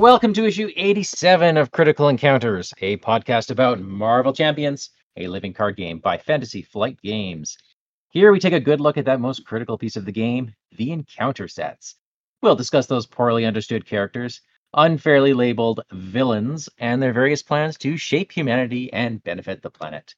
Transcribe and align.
Welcome 0.00 0.32
to 0.32 0.46
issue 0.46 0.70
87 0.76 1.58
of 1.58 1.72
Critical 1.72 2.08
Encounters, 2.08 2.72
a 2.80 2.96
podcast 2.96 3.50
about 3.50 3.82
Marvel 3.82 4.32
Champions, 4.32 4.88
a 5.18 5.28
living 5.28 5.52
card 5.52 5.76
game 5.76 5.98
by 5.98 6.16
Fantasy 6.16 6.62
Flight 6.62 6.96
Games. 7.02 7.58
Here 8.08 8.32
we 8.32 8.40
take 8.40 8.54
a 8.54 8.60
good 8.60 8.80
look 8.80 8.96
at 8.96 9.04
that 9.04 9.20
most 9.20 9.44
critical 9.44 9.76
piece 9.76 9.96
of 9.96 10.06
the 10.06 10.10
game, 10.10 10.54
the 10.78 10.92
encounter 10.92 11.46
sets. 11.48 11.96
We'll 12.40 12.56
discuss 12.56 12.86
those 12.86 13.04
poorly 13.04 13.44
understood 13.44 13.84
characters, 13.84 14.40
unfairly 14.72 15.34
labeled 15.34 15.82
villains, 15.92 16.70
and 16.78 17.02
their 17.02 17.12
various 17.12 17.42
plans 17.42 17.76
to 17.80 17.98
shape 17.98 18.32
humanity 18.32 18.90
and 18.94 19.22
benefit 19.22 19.60
the 19.60 19.68
planet. 19.68 20.14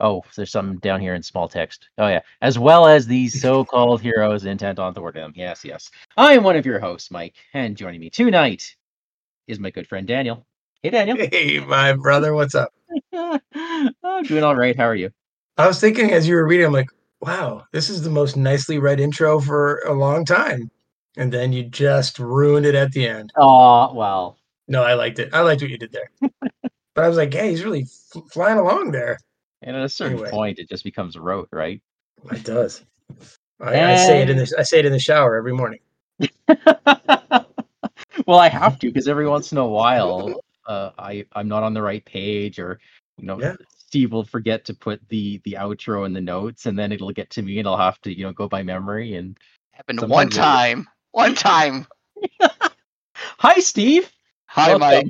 Oh, 0.00 0.22
there's 0.36 0.52
something 0.52 0.80
down 0.80 1.00
here 1.00 1.14
in 1.14 1.22
small 1.22 1.48
text. 1.48 1.88
Oh, 1.96 2.08
yeah. 2.08 2.20
As 2.42 2.58
well 2.58 2.86
as 2.86 3.06
these 3.06 3.40
so 3.40 3.64
called 3.64 4.02
heroes 4.02 4.44
intent 4.44 4.78
on 4.78 4.92
thwarting 4.92 5.22
them. 5.22 5.32
Yes, 5.34 5.64
yes. 5.64 5.90
I 6.18 6.34
am 6.34 6.42
one 6.42 6.56
of 6.56 6.66
your 6.66 6.78
hosts, 6.78 7.10
Mike, 7.10 7.36
and 7.54 7.74
joining 7.74 8.00
me 8.00 8.10
tonight 8.10 8.76
is 9.46 9.58
my 9.58 9.70
good 9.70 9.86
friend 9.86 10.06
Daniel. 10.06 10.46
Hey, 10.82 10.90
Daniel. 10.90 11.16
Hey, 11.30 11.60
my 11.60 11.92
brother, 11.94 12.34
what's 12.34 12.54
up? 12.54 12.72
I'm 13.12 14.22
doing 14.24 14.44
all 14.44 14.56
right. 14.56 14.76
How 14.76 14.84
are 14.84 14.94
you? 14.94 15.10
I 15.58 15.66
was 15.66 15.80
thinking 15.80 16.10
as 16.12 16.26
you 16.26 16.34
were 16.34 16.46
reading, 16.46 16.66
I'm 16.66 16.72
like, 16.72 16.88
wow, 17.20 17.64
this 17.72 17.88
is 17.90 18.02
the 18.02 18.10
most 18.10 18.36
nicely 18.36 18.78
read 18.78 19.00
intro 19.00 19.40
for 19.40 19.78
a 19.86 19.92
long 19.92 20.24
time. 20.24 20.70
And 21.16 21.32
then 21.32 21.52
you 21.52 21.64
just 21.64 22.18
ruined 22.18 22.66
it 22.66 22.74
at 22.74 22.92
the 22.92 23.06
end. 23.06 23.32
Oh, 23.36 23.92
well. 23.94 24.38
No, 24.68 24.82
I 24.82 24.94
liked 24.94 25.18
it. 25.18 25.30
I 25.34 25.40
liked 25.40 25.60
what 25.62 25.70
you 25.70 25.78
did 25.78 25.92
there. 25.92 26.10
but 26.94 27.04
I 27.04 27.08
was 27.08 27.16
like, 27.16 27.32
hey, 27.32 27.50
he's 27.50 27.64
really 27.64 27.82
f- 28.14 28.22
flying 28.32 28.58
along 28.58 28.92
there. 28.92 29.18
And 29.62 29.76
at 29.76 29.84
a 29.84 29.88
certain 29.88 30.14
Anyway. 30.14 30.30
point, 30.30 30.58
it 30.58 30.68
just 30.68 30.84
becomes 30.84 31.16
rote, 31.18 31.48
right? 31.52 31.80
It 32.32 32.44
does. 32.44 32.84
I, 33.60 33.92
I 33.92 33.94
say 33.96 34.20
it 34.22 34.30
in 34.30 34.36
the 34.38 34.54
I 34.58 34.62
say 34.62 34.80
it 34.80 34.86
in 34.86 34.92
the 34.92 34.98
shower 34.98 35.36
every 35.36 35.52
morning. 35.52 35.80
Well, 38.26 38.38
I 38.38 38.48
have 38.48 38.78
to 38.80 38.88
because 38.88 39.08
every 39.08 39.28
once 39.28 39.52
in 39.52 39.58
a 39.58 39.66
while, 39.66 40.42
uh, 40.66 40.90
I 40.98 41.26
I'm 41.32 41.48
not 41.48 41.62
on 41.62 41.74
the 41.74 41.82
right 41.82 42.04
page, 42.04 42.58
or 42.58 42.78
you 43.18 43.26
know, 43.26 43.40
Yeah. 43.40 43.56
Steve 43.76 44.12
will 44.12 44.24
forget 44.24 44.64
to 44.66 44.74
put 44.74 45.06
the 45.08 45.38
the 45.44 45.56
outro 45.58 46.06
in 46.06 46.12
the 46.12 46.20
notes, 46.20 46.66
and 46.66 46.78
then 46.78 46.92
it'll 46.92 47.12
get 47.12 47.30
to 47.30 47.42
me, 47.42 47.58
and 47.58 47.68
I'll 47.68 47.76
have 47.76 48.00
to 48.02 48.12
you 48.16 48.24
know 48.24 48.32
go 48.32 48.48
by 48.48 48.62
memory. 48.62 49.14
And 49.14 49.38
Happened 49.72 50.00
Sometimes 50.00 50.12
one 50.16 50.26
it- 50.28 50.32
time. 50.32 50.88
One 51.12 51.34
time. 51.34 51.86
hi, 53.38 53.60
Steve. 53.60 54.10
Hi, 54.46 54.74
Welcome. 54.76 55.08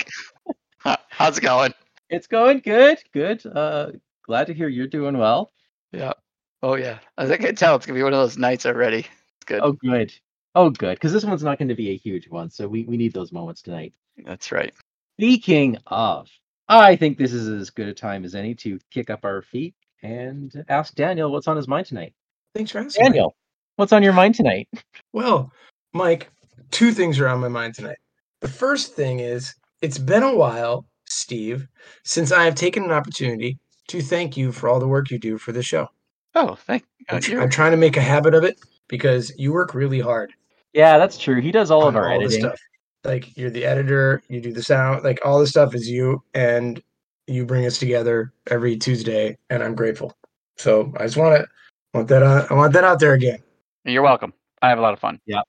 Mike. 0.84 0.96
How's 1.08 1.38
it 1.38 1.42
going? 1.42 1.72
It's 2.10 2.26
going 2.26 2.60
good, 2.60 2.98
good. 3.12 3.44
Uh, 3.46 3.92
glad 4.26 4.46
to 4.48 4.54
hear 4.54 4.68
you're 4.68 4.86
doing 4.86 5.16
well. 5.18 5.52
Yeah. 5.92 6.12
Oh 6.62 6.74
yeah. 6.74 6.98
As 7.18 7.30
I 7.30 7.36
can 7.36 7.54
tell, 7.54 7.76
it's 7.76 7.86
gonna 7.86 7.98
be 7.98 8.02
one 8.02 8.12
of 8.12 8.20
those 8.20 8.38
nights 8.38 8.66
already. 8.66 9.00
It's 9.00 9.44
good. 9.46 9.60
Oh, 9.62 9.72
good. 9.72 10.12
Oh, 10.54 10.70
good. 10.70 10.96
Because 10.96 11.12
this 11.12 11.24
one's 11.24 11.42
not 11.42 11.58
going 11.58 11.68
to 11.68 11.74
be 11.74 11.90
a 11.90 11.96
huge 11.96 12.28
one, 12.28 12.50
so 12.50 12.68
we 12.68 12.84
we 12.84 12.96
need 12.96 13.12
those 13.14 13.32
moments 13.32 13.62
tonight. 13.62 13.94
That's 14.24 14.52
right. 14.52 14.72
Speaking 15.18 15.78
of, 15.86 16.28
I 16.68 16.96
think 16.96 17.16
this 17.18 17.32
is 17.32 17.48
as 17.48 17.70
good 17.70 17.88
a 17.88 17.94
time 17.94 18.24
as 18.24 18.34
any 18.34 18.54
to 18.56 18.78
kick 18.90 19.10
up 19.10 19.24
our 19.24 19.42
feet 19.42 19.74
and 20.02 20.64
ask 20.68 20.94
Daniel 20.94 21.30
what's 21.30 21.48
on 21.48 21.56
his 21.56 21.68
mind 21.68 21.86
tonight. 21.86 22.14
Thanks 22.54 22.70
for 22.70 22.78
asking. 22.78 23.04
Mike. 23.04 23.12
Daniel, 23.12 23.36
what's 23.76 23.92
on 23.92 24.02
your 24.02 24.12
mind 24.12 24.34
tonight? 24.34 24.68
Well, 25.12 25.52
Mike, 25.92 26.30
two 26.70 26.92
things 26.92 27.18
are 27.20 27.28
on 27.28 27.40
my 27.40 27.48
mind 27.48 27.74
tonight. 27.74 27.98
The 28.40 28.48
first 28.48 28.94
thing 28.94 29.20
is 29.20 29.54
it's 29.80 29.98
been 29.98 30.22
a 30.22 30.34
while, 30.34 30.86
Steve, 31.06 31.66
since 32.04 32.32
I 32.32 32.44
have 32.44 32.54
taken 32.54 32.82
an 32.84 32.90
opportunity 32.90 33.58
to 33.88 34.00
thank 34.02 34.36
you 34.36 34.52
for 34.52 34.68
all 34.68 34.80
the 34.80 34.88
work 34.88 35.10
you 35.10 35.18
do 35.18 35.38
for 35.38 35.52
the 35.52 35.62
show. 35.62 35.88
Oh, 36.34 36.54
thank 36.66 36.84
uh, 37.08 37.20
you're- 37.22 37.42
I'm 37.42 37.50
trying 37.50 37.72
to 37.72 37.76
make 37.76 37.96
a 37.96 38.02
habit 38.02 38.34
of 38.34 38.44
it 38.44 38.58
because 38.88 39.32
you 39.38 39.52
work 39.52 39.74
really 39.74 40.00
hard. 40.00 40.32
Yeah, 40.72 40.98
that's 40.98 41.18
true. 41.18 41.40
He 41.40 41.50
does 41.52 41.70
all 41.70 41.86
of 41.86 41.96
our 41.96 42.08
all 42.10 42.20
editing. 42.22 42.40
stuff. 42.40 42.58
Like 43.04 43.36
you're 43.36 43.50
the 43.50 43.64
editor, 43.64 44.22
you 44.28 44.40
do 44.40 44.52
the 44.52 44.62
sound, 44.62 45.02
like 45.04 45.18
all 45.24 45.38
the 45.40 45.46
stuff 45.46 45.74
is 45.74 45.88
you, 45.88 46.22
and 46.34 46.80
you 47.26 47.44
bring 47.44 47.66
us 47.66 47.78
together 47.78 48.32
every 48.48 48.76
Tuesday, 48.76 49.36
and 49.50 49.62
I'm 49.62 49.74
grateful. 49.74 50.16
So 50.56 50.92
I 50.96 51.04
just 51.04 51.16
want 51.16 51.40
to 51.42 51.48
want 51.94 52.08
that 52.08 52.22
on, 52.22 52.46
I 52.48 52.54
want 52.54 52.72
that 52.74 52.84
out 52.84 53.00
there 53.00 53.14
again. 53.14 53.40
You're 53.84 54.02
welcome. 54.02 54.32
I 54.62 54.68
have 54.68 54.78
a 54.78 54.82
lot 54.82 54.92
of 54.92 55.00
fun. 55.00 55.18
Yeah, 55.26 55.40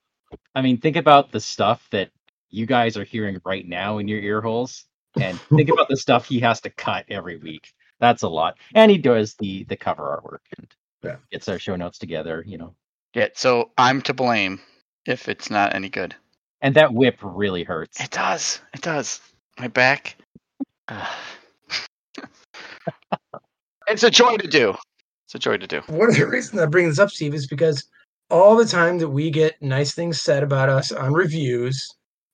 I 0.55 0.61
mean, 0.63 0.77
think 0.79 0.95
about 0.95 1.31
the 1.31 1.39
stuff 1.39 1.87
that 1.91 2.09
you 2.49 2.65
guys 2.65 2.97
are 2.97 3.03
hearing 3.03 3.39
right 3.45 3.67
now 3.67 3.99
in 3.99 4.07
your 4.07 4.19
ear 4.19 4.41
holes, 4.41 4.85
and 5.21 5.39
think 5.55 5.69
about 5.69 5.87
the 5.89 5.97
stuff 5.97 6.25
he 6.25 6.39
has 6.39 6.59
to 6.61 6.71
cut 6.71 7.05
every 7.09 7.37
week. 7.37 7.71
That's 7.99 8.23
a 8.23 8.27
lot. 8.27 8.57
And 8.73 8.89
he 8.89 8.97
does 8.97 9.35
the 9.35 9.63
the 9.65 9.77
cover 9.77 10.03
artwork 10.03 10.39
and 10.57 10.67
Yeah. 11.03 11.17
gets 11.31 11.47
our 11.47 11.59
show 11.59 11.75
notes 11.75 11.99
together. 11.99 12.43
You 12.47 12.57
know, 12.57 12.75
Yeah. 13.13 13.27
So 13.35 13.71
I'm 13.77 14.01
to 14.01 14.13
blame 14.15 14.59
if 15.05 15.27
it's 15.29 15.49
not 15.49 15.75
any 15.75 15.89
good. 15.89 16.15
and 16.61 16.75
that 16.75 16.93
whip 16.93 17.17
really 17.21 17.63
hurts. 17.63 17.99
It 18.01 18.11
does. 18.11 18.61
It 18.73 18.81
does. 18.81 19.19
My 19.59 19.67
back. 19.67 20.15
It's 23.87 24.03
a 24.03 24.09
joy 24.09 24.37
to 24.37 24.47
do. 24.47 24.73
It's 25.25 25.35
a 25.35 25.39
joy 25.39 25.57
to 25.57 25.67
do. 25.67 25.81
One 25.87 26.09
of 26.09 26.15
the 26.15 26.25
reasons 26.25 26.61
I 26.61 26.65
bring 26.67 26.87
this 26.87 26.99
up, 26.99 27.09
Steve, 27.09 27.33
is 27.33 27.47
because 27.47 27.83
all 28.29 28.55
the 28.55 28.65
time 28.65 28.97
that 28.99 29.09
we 29.09 29.29
get 29.29 29.61
nice 29.61 29.93
things 29.93 30.21
said 30.21 30.41
about 30.41 30.69
us 30.69 30.91
on 30.91 31.13
reviews, 31.13 31.85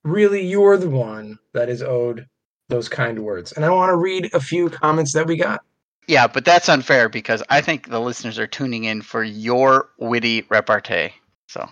really 0.03 0.45
you're 0.45 0.77
the 0.77 0.89
one 0.89 1.39
that 1.53 1.67
is 1.67 1.81
owed 1.81 2.27
those 2.69 2.87
kind 2.87 3.19
words. 3.23 3.51
And 3.53 3.65
I 3.65 3.71
want 3.71 3.89
to 3.89 3.95
read 3.95 4.29
a 4.33 4.39
few 4.39 4.69
comments 4.69 5.13
that 5.13 5.25
we 5.25 5.37
got. 5.37 5.61
Yeah, 6.07 6.27
but 6.27 6.45
that's 6.45 6.69
unfair 6.69 7.09
because 7.09 7.41
I 7.49 7.61
think 7.61 7.89
the 7.89 7.99
listeners 7.99 8.37
are 8.37 8.47
tuning 8.47 8.83
in 8.83 9.01
for 9.01 9.23
your 9.23 9.89
witty 9.97 10.45
repartee. 10.49 11.09
So 11.47 11.67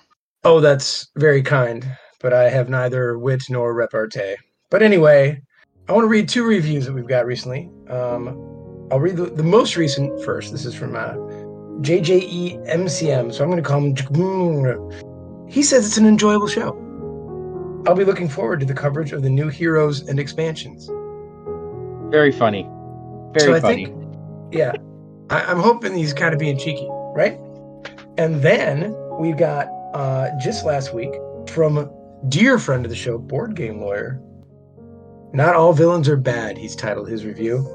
Oh, 0.47 0.61
that's 0.61 1.09
very 1.17 1.41
kind, 1.41 1.85
but 2.21 2.31
I 2.31 2.47
have 2.47 2.69
neither 2.69 3.19
wit 3.19 3.43
nor 3.49 3.73
repartee. 3.73 4.37
But 4.69 4.81
anyway, 4.81 5.41
I 5.89 5.91
want 5.91 6.05
to 6.05 6.07
read 6.07 6.29
two 6.29 6.45
reviews 6.45 6.85
that 6.85 6.93
we've 6.93 7.05
got 7.05 7.25
recently. 7.25 7.69
Um, 7.89 8.29
I'll 8.89 9.01
read 9.01 9.17
the, 9.17 9.25
the 9.25 9.43
most 9.43 9.75
recent 9.75 10.23
first. 10.23 10.53
This 10.53 10.63
is 10.63 10.73
from 10.73 10.95
uh, 10.95 11.15
JJEMCM, 11.81 13.33
so 13.33 13.43
I'm 13.43 13.51
going 13.51 13.61
to 13.61 13.69
call 13.69 13.81
him. 13.81 15.49
He 15.49 15.61
says 15.63 15.85
it's 15.85 15.97
an 15.97 16.05
enjoyable 16.05 16.47
show. 16.47 16.69
I'll 17.85 17.95
be 17.95 18.05
looking 18.05 18.29
forward 18.29 18.61
to 18.61 18.65
the 18.65 18.73
coverage 18.73 19.11
of 19.11 19.23
the 19.23 19.29
new 19.29 19.49
heroes 19.49 20.07
and 20.07 20.17
expansions. 20.17 20.89
Very 22.09 22.31
funny. 22.31 22.63
Very 23.33 23.47
so 23.47 23.53
I 23.53 23.59
funny. 23.59 23.87
think, 23.87 24.15
yeah, 24.53 24.71
I, 25.29 25.41
I'm 25.43 25.59
hoping 25.59 25.93
he's 25.93 26.13
kind 26.13 26.33
of 26.33 26.39
being 26.39 26.57
cheeky, 26.57 26.87
right? 26.89 27.37
And 28.17 28.41
then 28.41 28.95
we've 29.19 29.37
got 29.37 29.67
uh, 29.97 30.29
just 30.37 30.63
last 30.63 30.93
week 30.93 31.11
from 31.49 31.91
dear 32.29 32.59
friend 32.59 32.85
of 32.85 32.91
the 32.91 32.95
show, 32.95 33.17
board 33.17 33.55
game 33.55 33.81
lawyer. 33.81 34.21
Not 35.33 35.55
all 35.55 35.73
villains 35.73 36.07
are 36.07 36.15
bad. 36.15 36.55
He's 36.55 36.75
titled 36.75 37.09
his 37.09 37.25
review. 37.25 37.67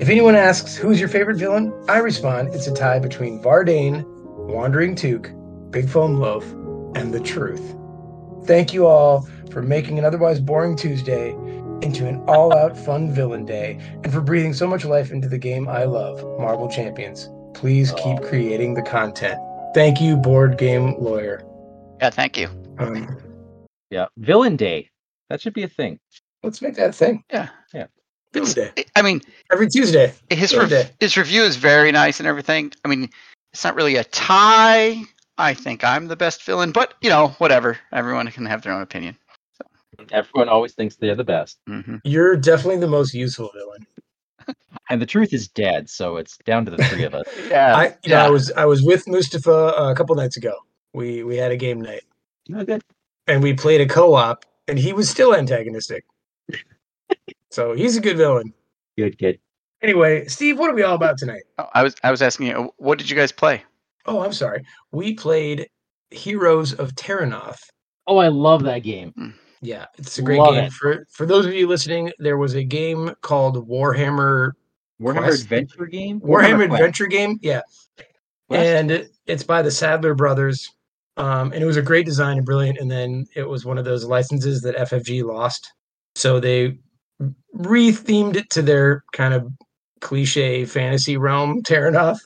If 0.00 0.08
anyone 0.08 0.36
asks 0.36 0.74
who's 0.74 0.98
your 0.98 1.10
favorite 1.10 1.36
villain, 1.36 1.72
I 1.86 1.98
respond 1.98 2.54
it's 2.54 2.66
a 2.66 2.74
tie 2.74 2.98
between 2.98 3.42
Vardane, 3.42 4.04
Wandering 4.48 4.94
Took, 4.94 5.30
Big 5.70 5.86
Foam 5.86 6.18
Loaf, 6.18 6.50
and 6.96 7.12
the 7.12 7.20
Truth. 7.20 7.76
Thank 8.46 8.72
you 8.72 8.86
all 8.86 9.28
for 9.50 9.60
making 9.60 9.98
an 9.98 10.06
otherwise 10.06 10.40
boring 10.40 10.76
Tuesday 10.76 11.32
into 11.82 12.08
an 12.08 12.24
all 12.26 12.56
out 12.56 12.74
fun 12.74 13.12
villain 13.12 13.44
day 13.44 13.78
and 14.02 14.10
for 14.10 14.22
breathing 14.22 14.54
so 14.54 14.66
much 14.66 14.86
life 14.86 15.10
into 15.10 15.28
the 15.28 15.38
game 15.38 15.68
I 15.68 15.84
love, 15.84 16.22
Marvel 16.40 16.70
Champions. 16.70 17.28
Please 17.52 17.92
keep 18.02 18.22
creating 18.22 18.72
the 18.72 18.82
content. 18.82 19.38
Thank 19.74 20.00
you, 20.00 20.16
board 20.16 20.56
game 20.56 20.94
lawyer. 21.00 21.42
yeah, 22.00 22.10
thank 22.10 22.36
you. 22.36 22.48
Um, 22.78 23.18
Yeah, 23.90 24.06
Villain 24.16 24.56
Day. 24.56 24.90
That 25.30 25.40
should 25.40 25.52
be 25.54 25.64
a 25.64 25.68
thing. 25.68 25.98
let's 26.42 26.62
make 26.62 26.76
that 26.76 26.90
a 26.90 26.92
thing. 26.92 27.24
Yeah. 27.32 27.48
Yeah. 27.72 27.86
Villain 28.32 28.46
It's, 28.50 28.54
day. 28.54 28.84
I 28.94 29.02
mean, 29.02 29.20
Every 29.52 29.68
Tuesday. 29.68 30.12
his 30.30 30.52
Villain 30.52 30.70
rev- 30.70 30.86
day. 30.86 30.90
his 31.00 31.16
review 31.16 31.42
is 31.42 31.56
very 31.56 31.90
nice 31.92 32.20
and 32.20 32.26
everything. 32.28 32.72
I 32.84 32.88
mean, 32.88 33.08
it's 33.52 33.64
not 33.64 33.74
really 33.74 33.96
a 33.96 34.04
tie. 34.04 35.02
I 35.38 35.54
think 35.54 35.82
I'm 35.82 36.06
the 36.06 36.16
best 36.16 36.44
villain, 36.44 36.70
but 36.70 36.94
you 37.00 37.10
know, 37.10 37.28
whatever. 37.38 37.76
Everyone 37.92 38.28
can 38.30 38.46
have 38.46 38.62
their 38.62 38.72
own 38.72 38.82
opinion. 38.82 39.16
Everyone 40.12 40.48
always 40.48 40.72
thinks 40.74 40.96
they're 40.96 41.14
the 41.16 41.24
best. 41.24 41.58
hmm 41.66 41.96
You're 42.04 42.36
definitely 42.36 42.78
the 42.80 42.86
most 42.88 43.14
useful 43.14 43.50
villain. 43.54 43.86
And 44.90 45.00
the 45.00 45.06
truth 45.06 45.32
is 45.32 45.48
dead, 45.48 45.88
so 45.88 46.16
it's 46.18 46.36
down 46.44 46.64
to 46.66 46.70
the 46.70 46.76
three 46.84 47.04
of 47.04 47.14
us. 47.14 47.26
Yeah. 47.48 47.74
I, 47.76 47.96
you 48.04 48.10
know, 48.10 48.18
I 48.18 48.28
was 48.30 48.50
I 48.52 48.64
was 48.66 48.82
with 48.82 49.06
Mustafa 49.08 49.78
uh, 49.80 49.90
a 49.90 49.94
couple 49.94 50.14
nights 50.16 50.36
ago. 50.36 50.54
We 50.92 51.22
we 51.24 51.36
had 51.36 51.52
a 51.52 51.56
game 51.56 51.80
night 51.80 52.02
Oh, 52.54 52.64
good. 52.64 52.82
and 53.26 53.42
we 53.42 53.54
played 53.54 53.80
a 53.80 53.86
co-op, 53.86 54.44
and 54.68 54.78
he 54.78 54.92
was 54.92 55.08
still 55.08 55.34
antagonistic. 55.34 56.04
so 57.50 57.72
he's 57.74 57.96
a 57.96 58.00
good 58.00 58.16
villain. 58.16 58.52
Good, 58.96 59.18
kid. 59.18 59.38
Anyway, 59.82 60.26
Steve, 60.26 60.58
what 60.58 60.70
are 60.70 60.74
we 60.74 60.82
all 60.82 60.94
about 60.94 61.18
tonight? 61.18 61.42
Oh, 61.58 61.68
I 61.74 61.82
was 61.82 61.94
I 62.02 62.10
was 62.10 62.22
asking 62.22 62.46
you, 62.48 62.72
what 62.76 62.98
did 62.98 63.08
you 63.10 63.16
guys 63.16 63.32
play? 63.32 63.62
Oh, 64.06 64.20
I'm 64.20 64.32
sorry. 64.32 64.64
We 64.92 65.14
played 65.14 65.68
Heroes 66.10 66.72
of 66.74 66.94
Terranoth. 66.94 67.60
Oh, 68.06 68.18
I 68.18 68.28
love 68.28 68.62
that 68.64 68.80
game. 68.80 69.34
Yeah, 69.62 69.86
it's 69.96 70.18
a 70.18 70.22
great 70.22 70.38
Love 70.40 70.54
game. 70.54 70.64
it. 70.64 70.72
For 70.72 71.06
for 71.10 71.24
those 71.26 71.46
of 71.46 71.54
you 71.54 71.66
listening, 71.66 72.12
there 72.18 72.36
was 72.36 72.54
a 72.54 72.62
game 72.62 73.14
called 73.22 73.66
Warhammer 73.68 74.52
Warhammer 75.00 75.18
Quest? 75.18 75.42
Adventure 75.44 75.86
game? 75.86 76.20
Warhammer 76.20 76.66
Quest. 76.68 76.80
Adventure 76.80 77.06
game. 77.06 77.38
Yeah, 77.42 77.62
Quest? 78.48 78.66
and 78.66 78.90
it- 78.90 79.10
it's 79.26 79.42
by 79.42 79.62
the 79.62 79.70
Sadler 79.70 80.14
brothers. 80.14 80.70
Um, 81.16 81.52
and 81.52 81.62
it 81.62 81.66
was 81.66 81.76
a 81.76 81.82
great 81.82 82.04
design 82.06 82.36
and 82.38 82.44
brilliant. 82.44 82.78
And 82.78 82.90
then 82.90 83.26
it 83.34 83.48
was 83.48 83.64
one 83.64 83.78
of 83.78 83.84
those 83.84 84.04
licenses 84.04 84.60
that 84.62 84.74
FFG 84.76 85.22
lost. 85.22 85.72
So 86.16 86.40
they 86.40 86.76
re-themed 87.54 88.36
it 88.36 88.50
to 88.50 88.62
their 88.62 89.04
kind 89.12 89.32
of 89.32 89.50
cliche 90.00 90.64
fantasy 90.66 91.16
realm, 91.16 91.62
Terranoth. 91.62 92.18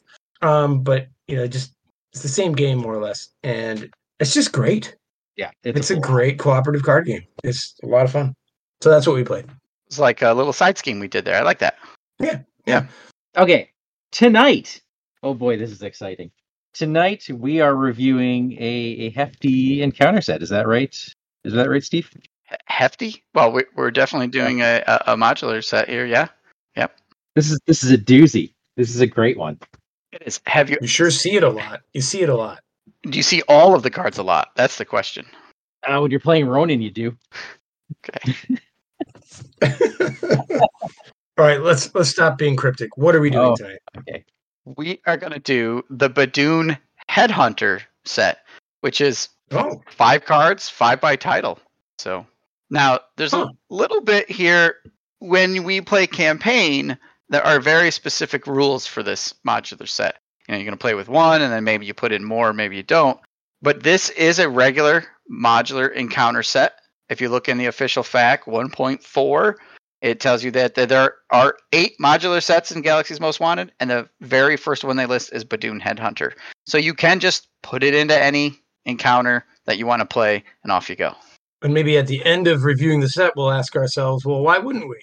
Um, 0.42 0.82
but 0.82 1.06
you 1.26 1.36
know, 1.36 1.46
just 1.46 1.72
it's 2.12 2.22
the 2.22 2.28
same 2.28 2.52
game 2.52 2.78
more 2.78 2.94
or 2.94 3.02
less, 3.02 3.28
and 3.42 3.90
it's 4.18 4.34
just 4.34 4.52
great. 4.52 4.96
Yeah, 5.36 5.50
It's, 5.62 5.90
a, 5.90 5.96
great 5.96 6.38
cooperative 6.40 6.82
card 6.82 7.06
game. 7.06 7.24
It's 7.44 7.74
a 7.84 7.86
lot 7.86 8.04
of 8.04 8.10
fun. 8.10 8.34
So 8.80 8.90
that's 8.90 9.06
what 9.06 9.14
we 9.14 9.22
played. 9.22 9.46
It's 9.86 10.00
like 10.00 10.20
a 10.20 10.32
little 10.32 10.52
side 10.52 10.78
scheme 10.78 10.98
we 10.98 11.06
did 11.06 11.24
there. 11.24 11.36
I 11.36 11.42
like 11.42 11.60
that. 11.60 11.76
Okay, 13.36 13.70
tonight. 14.10 14.80
Oh 15.22 15.34
boy, 15.34 15.56
this 15.56 15.70
is 15.70 15.82
exciting. 15.82 16.30
Tonight 16.74 17.26
we 17.32 17.60
are 17.60 17.74
reviewing 17.74 18.52
a, 18.54 18.66
a 19.06 19.10
hefty 19.10 19.82
encounter 19.82 20.20
set. 20.20 20.42
Is 20.42 20.48
that 20.50 20.66
right? 20.66 20.94
Is 21.44 21.52
that 21.54 21.68
right, 21.68 21.82
Steve? 21.82 22.10
Hefty. 22.66 23.24
Well, 23.34 23.52
we, 23.52 23.64
we're 23.74 23.90
definitely 23.90 24.28
doing 24.28 24.60
a, 24.60 24.82
a, 24.86 25.12
a 25.12 25.16
modular 25.16 25.64
set 25.64 25.88
here. 25.88 26.06
Yeah, 26.06 26.28
Yep. 26.76 26.96
This 27.34 27.50
is 27.50 27.60
this 27.66 27.84
is 27.84 27.90
a 27.92 27.98
doozy. 27.98 28.54
This 28.76 28.94
is 28.94 29.00
a 29.00 29.06
great 29.06 29.38
one. 29.38 29.58
it 30.12 30.22
is. 30.26 30.40
Have 30.46 30.70
you? 30.70 30.78
You 30.80 30.86
sure 30.86 31.10
see 31.10 31.36
it 31.36 31.42
a 31.42 31.50
lot. 31.50 31.82
You 31.92 32.00
see 32.00 32.22
it 32.22 32.28
a 32.28 32.36
lot. 32.36 32.60
Do 33.02 33.16
you 33.16 33.22
see 33.22 33.42
all 33.48 33.74
of 33.74 33.82
the 33.82 33.90
cards 33.90 34.18
a 34.18 34.22
lot? 34.22 34.50
That's 34.56 34.76
the 34.78 34.84
question. 34.84 35.26
Uh, 35.86 36.00
when 36.00 36.10
you're 36.10 36.20
playing 36.20 36.46
Ronin, 36.46 36.82
you 36.82 36.90
do. 36.90 37.16
Okay. 38.08 38.34
All 41.38 41.44
right, 41.44 41.60
let's 41.62 41.94
let's 41.94 42.10
stop 42.10 42.36
being 42.36 42.56
cryptic. 42.56 42.96
What 42.96 43.14
are 43.14 43.20
we 43.20 43.30
doing 43.30 43.52
Oh. 43.52 43.54
tonight? 43.56 43.78
Okay. 43.96 44.24
We 44.64 45.00
are 45.06 45.16
going 45.16 45.32
to 45.32 45.38
do 45.38 45.84
the 45.88 46.10
Badoon 46.10 46.76
Headhunter 47.08 47.82
set, 48.04 48.40
which 48.80 49.00
is 49.00 49.28
oh. 49.52 49.80
five 49.88 50.24
cards, 50.24 50.68
five 50.68 51.00
by 51.00 51.14
title. 51.14 51.60
So 51.98 52.26
now 52.70 52.98
there's 53.16 53.30
Huh. 53.32 53.46
a 53.50 53.74
little 53.74 54.00
bit 54.00 54.28
here. 54.28 54.76
When 55.20 55.62
we 55.62 55.80
play 55.80 56.08
campaign, 56.08 56.98
there 57.28 57.46
are 57.46 57.60
very 57.60 57.92
specific 57.92 58.46
rules 58.48 58.86
for 58.86 59.04
this 59.04 59.32
modular 59.46 59.88
set. 59.88 60.18
You 60.48 60.52
know, 60.52 60.58
you're 60.58 60.64
going 60.64 60.76
to 60.78 60.82
play 60.82 60.94
with 60.94 61.08
one, 61.08 61.40
and 61.40 61.52
then 61.52 61.62
maybe 61.62 61.86
you 61.86 61.94
put 61.94 62.12
in 62.12 62.24
more, 62.24 62.52
maybe 62.52 62.76
you 62.76 62.82
don't. 62.82 63.20
But 63.62 63.82
this 63.84 64.10
is 64.10 64.38
a 64.38 64.48
regular 64.48 65.04
modular 65.30 65.92
encounter 65.92 66.42
set. 66.42 66.80
If 67.08 67.20
you 67.20 67.28
look 67.28 67.48
in 67.48 67.58
the 67.58 67.66
official 67.66 68.02
FAQ 68.02 68.44
1.4, 68.46 69.54
it 70.00 70.20
tells 70.20 70.44
you 70.44 70.50
that 70.52 70.74
that 70.74 70.88
there 70.88 71.16
are 71.30 71.56
eight 71.72 71.94
modular 72.00 72.42
sets 72.42 72.70
in 72.70 72.82
Galaxy's 72.82 73.20
Most 73.20 73.40
Wanted, 73.40 73.72
and 73.80 73.90
the 73.90 74.08
very 74.20 74.56
first 74.56 74.84
one 74.84 74.96
they 74.96 75.06
list 75.06 75.32
is 75.32 75.44
Badoon 75.44 75.80
Headhunter. 75.80 76.32
So 76.66 76.78
you 76.78 76.94
can 76.94 77.20
just 77.20 77.48
put 77.62 77.82
it 77.82 77.94
into 77.94 78.16
any 78.16 78.58
encounter 78.84 79.44
that 79.66 79.78
you 79.78 79.86
want 79.86 80.00
to 80.00 80.06
play, 80.06 80.44
and 80.62 80.72
off 80.72 80.88
you 80.88 80.96
go. 80.96 81.14
and 81.62 81.74
maybe 81.74 81.98
at 81.98 82.06
the 82.06 82.24
end 82.24 82.46
of 82.46 82.64
reviewing 82.64 83.00
the 83.00 83.08
set, 83.08 83.32
we'll 83.36 83.50
ask 83.50 83.74
ourselves, 83.76 84.24
well, 84.24 84.40
why 84.40 84.58
wouldn't 84.58 84.88
we? 84.88 84.96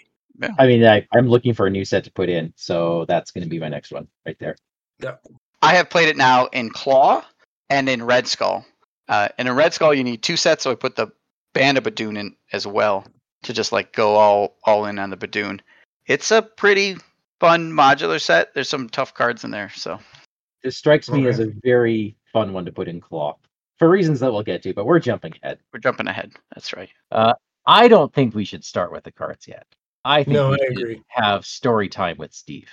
I 0.57 0.67
mean, 0.67 0.85
I, 0.85 1.07
I'm 1.13 1.27
looking 1.27 1.53
for 1.53 1.67
a 1.67 1.69
new 1.69 1.85
set 1.85 2.03
to 2.05 2.11
put 2.11 2.29
in, 2.29 2.53
so 2.55 3.05
that's 3.07 3.31
going 3.31 3.43
to 3.43 3.49
be 3.49 3.59
my 3.59 3.69
next 3.69 3.91
one 3.91 4.07
right 4.25 4.37
there. 4.39 4.55
Yeah. 4.99 5.15
I 5.61 5.75
have 5.75 5.89
played 5.89 6.09
it 6.09 6.17
now 6.17 6.47
in 6.47 6.69
Klaw 6.69 7.23
and 7.69 7.87
in 7.87 8.03
Red 8.03 8.27
Skull. 8.27 8.65
Uh, 9.07 9.29
and 9.37 9.47
in 9.47 9.55
Red 9.55 9.73
Skull, 9.73 9.93
you 9.93 10.03
need 10.03 10.23
two 10.23 10.35
sets, 10.35 10.63
so 10.63 10.71
I 10.71 10.75
put 10.75 10.95
the 10.95 11.07
Band 11.53 11.77
of 11.77 11.85
Badoon 11.85 12.17
in 12.17 12.35
as 12.51 12.67
well 12.67 13.05
to 13.43 13.53
just 13.53 13.71
like 13.71 13.93
go 13.93 14.15
all 14.15 14.57
all 14.63 14.85
in 14.85 14.99
on 14.99 15.09
the 15.09 15.17
Badoon. 15.17 15.59
It's 16.07 16.31
a 16.31 16.41
pretty 16.41 16.97
fun 17.39 17.71
modular 17.71 18.21
set. 18.21 18.53
There's 18.53 18.69
some 18.69 18.89
tough 18.89 19.13
cards 19.13 19.43
in 19.43 19.51
there, 19.51 19.69
so 19.75 19.99
This 20.63 20.77
strikes 20.77 21.09
me 21.09 21.27
as 21.27 21.39
a 21.39 21.47
very 21.63 22.15
fun 22.33 22.53
one 22.53 22.65
to 22.65 22.71
put 22.71 22.87
in 22.87 23.01
Klaw 23.01 23.35
for 23.79 23.89
reasons 23.89 24.19
that 24.21 24.31
we'll 24.31 24.43
get 24.43 24.63
to, 24.63 24.73
but 24.73 24.85
we're 24.85 24.99
jumping 24.99 25.33
ahead. 25.43 25.59
we're 25.73 25.79
jumping 25.79 26.07
ahead. 26.07 26.31
That's 26.53 26.73
right. 26.73 26.89
I 27.67 27.87
don't 27.87 28.13
think 28.13 28.35
we 28.35 28.45
should 28.45 28.63
start 28.63 28.91
with 28.91 29.03
the 29.03 29.11
cards 29.11 29.47
yet. 29.47 29.65
I 30.03 30.23
think 30.23 30.35
No, 30.35 30.49
we 30.51 30.57
I 30.61 30.65
agree. 30.71 31.01
have 31.09 31.45
story 31.45 31.89
time 31.89 32.17
with 32.17 32.31
Steve. 32.33 32.69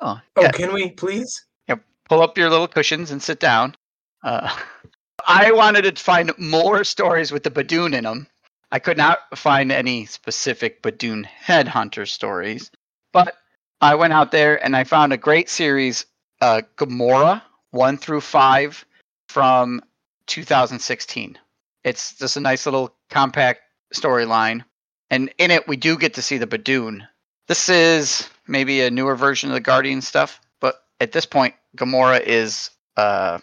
Oh, 0.00 0.18
Oh, 0.36 0.42
yeah. 0.42 0.50
can 0.50 0.72
we 0.72 0.90
please? 0.90 1.44
Yep. 1.68 1.82
Pull 2.08 2.22
up 2.22 2.38
your 2.38 2.48
little 2.48 2.66
cushions 2.66 3.10
and 3.10 3.22
sit 3.22 3.38
down. 3.38 3.76
Uh, 4.24 4.50
I 5.26 5.52
wanted 5.52 5.82
to 5.94 6.02
find 6.02 6.32
more 6.38 6.82
stories 6.84 7.30
with 7.30 7.42
the 7.42 7.50
Badoon 7.50 7.94
in 7.94 8.04
them. 8.04 8.26
I 8.72 8.78
could 8.78 8.96
not 8.96 9.36
find 9.36 9.72
any 9.72 10.06
specific 10.06 10.82
Badoon 10.82 11.26
headhunter 11.44 12.06
stories, 12.06 12.70
but 13.12 13.36
I 13.80 13.94
went 13.94 14.12
out 14.12 14.30
there 14.30 14.62
and 14.62 14.76
I 14.76 14.84
found 14.84 15.12
a 15.12 15.16
great 15.16 15.48
series, 15.48 16.06
uh, 16.40 16.62
Gamora 16.76 17.42
one 17.70 17.96
through 17.96 18.20
five 18.20 18.84
from 19.28 19.80
2016. 20.26 21.38
It's 21.84 22.14
just 22.14 22.36
a 22.36 22.40
nice 22.40 22.66
little 22.66 22.94
compact 23.08 23.60
storyline, 23.94 24.64
and 25.10 25.32
in 25.38 25.50
it 25.50 25.66
we 25.66 25.76
do 25.76 25.96
get 25.96 26.14
to 26.14 26.22
see 26.22 26.38
the 26.38 26.46
Badoon. 26.46 27.06
This 27.48 27.68
is 27.68 28.28
maybe 28.46 28.82
a 28.82 28.90
newer 28.90 29.16
version 29.16 29.50
of 29.50 29.54
the 29.54 29.60
Guardian 29.60 30.02
stuff, 30.02 30.40
but 30.60 30.82
at 31.00 31.12
this 31.12 31.26
point, 31.26 31.54
Gamora 31.76 32.20
is 32.20 32.70
uh, 32.96 33.38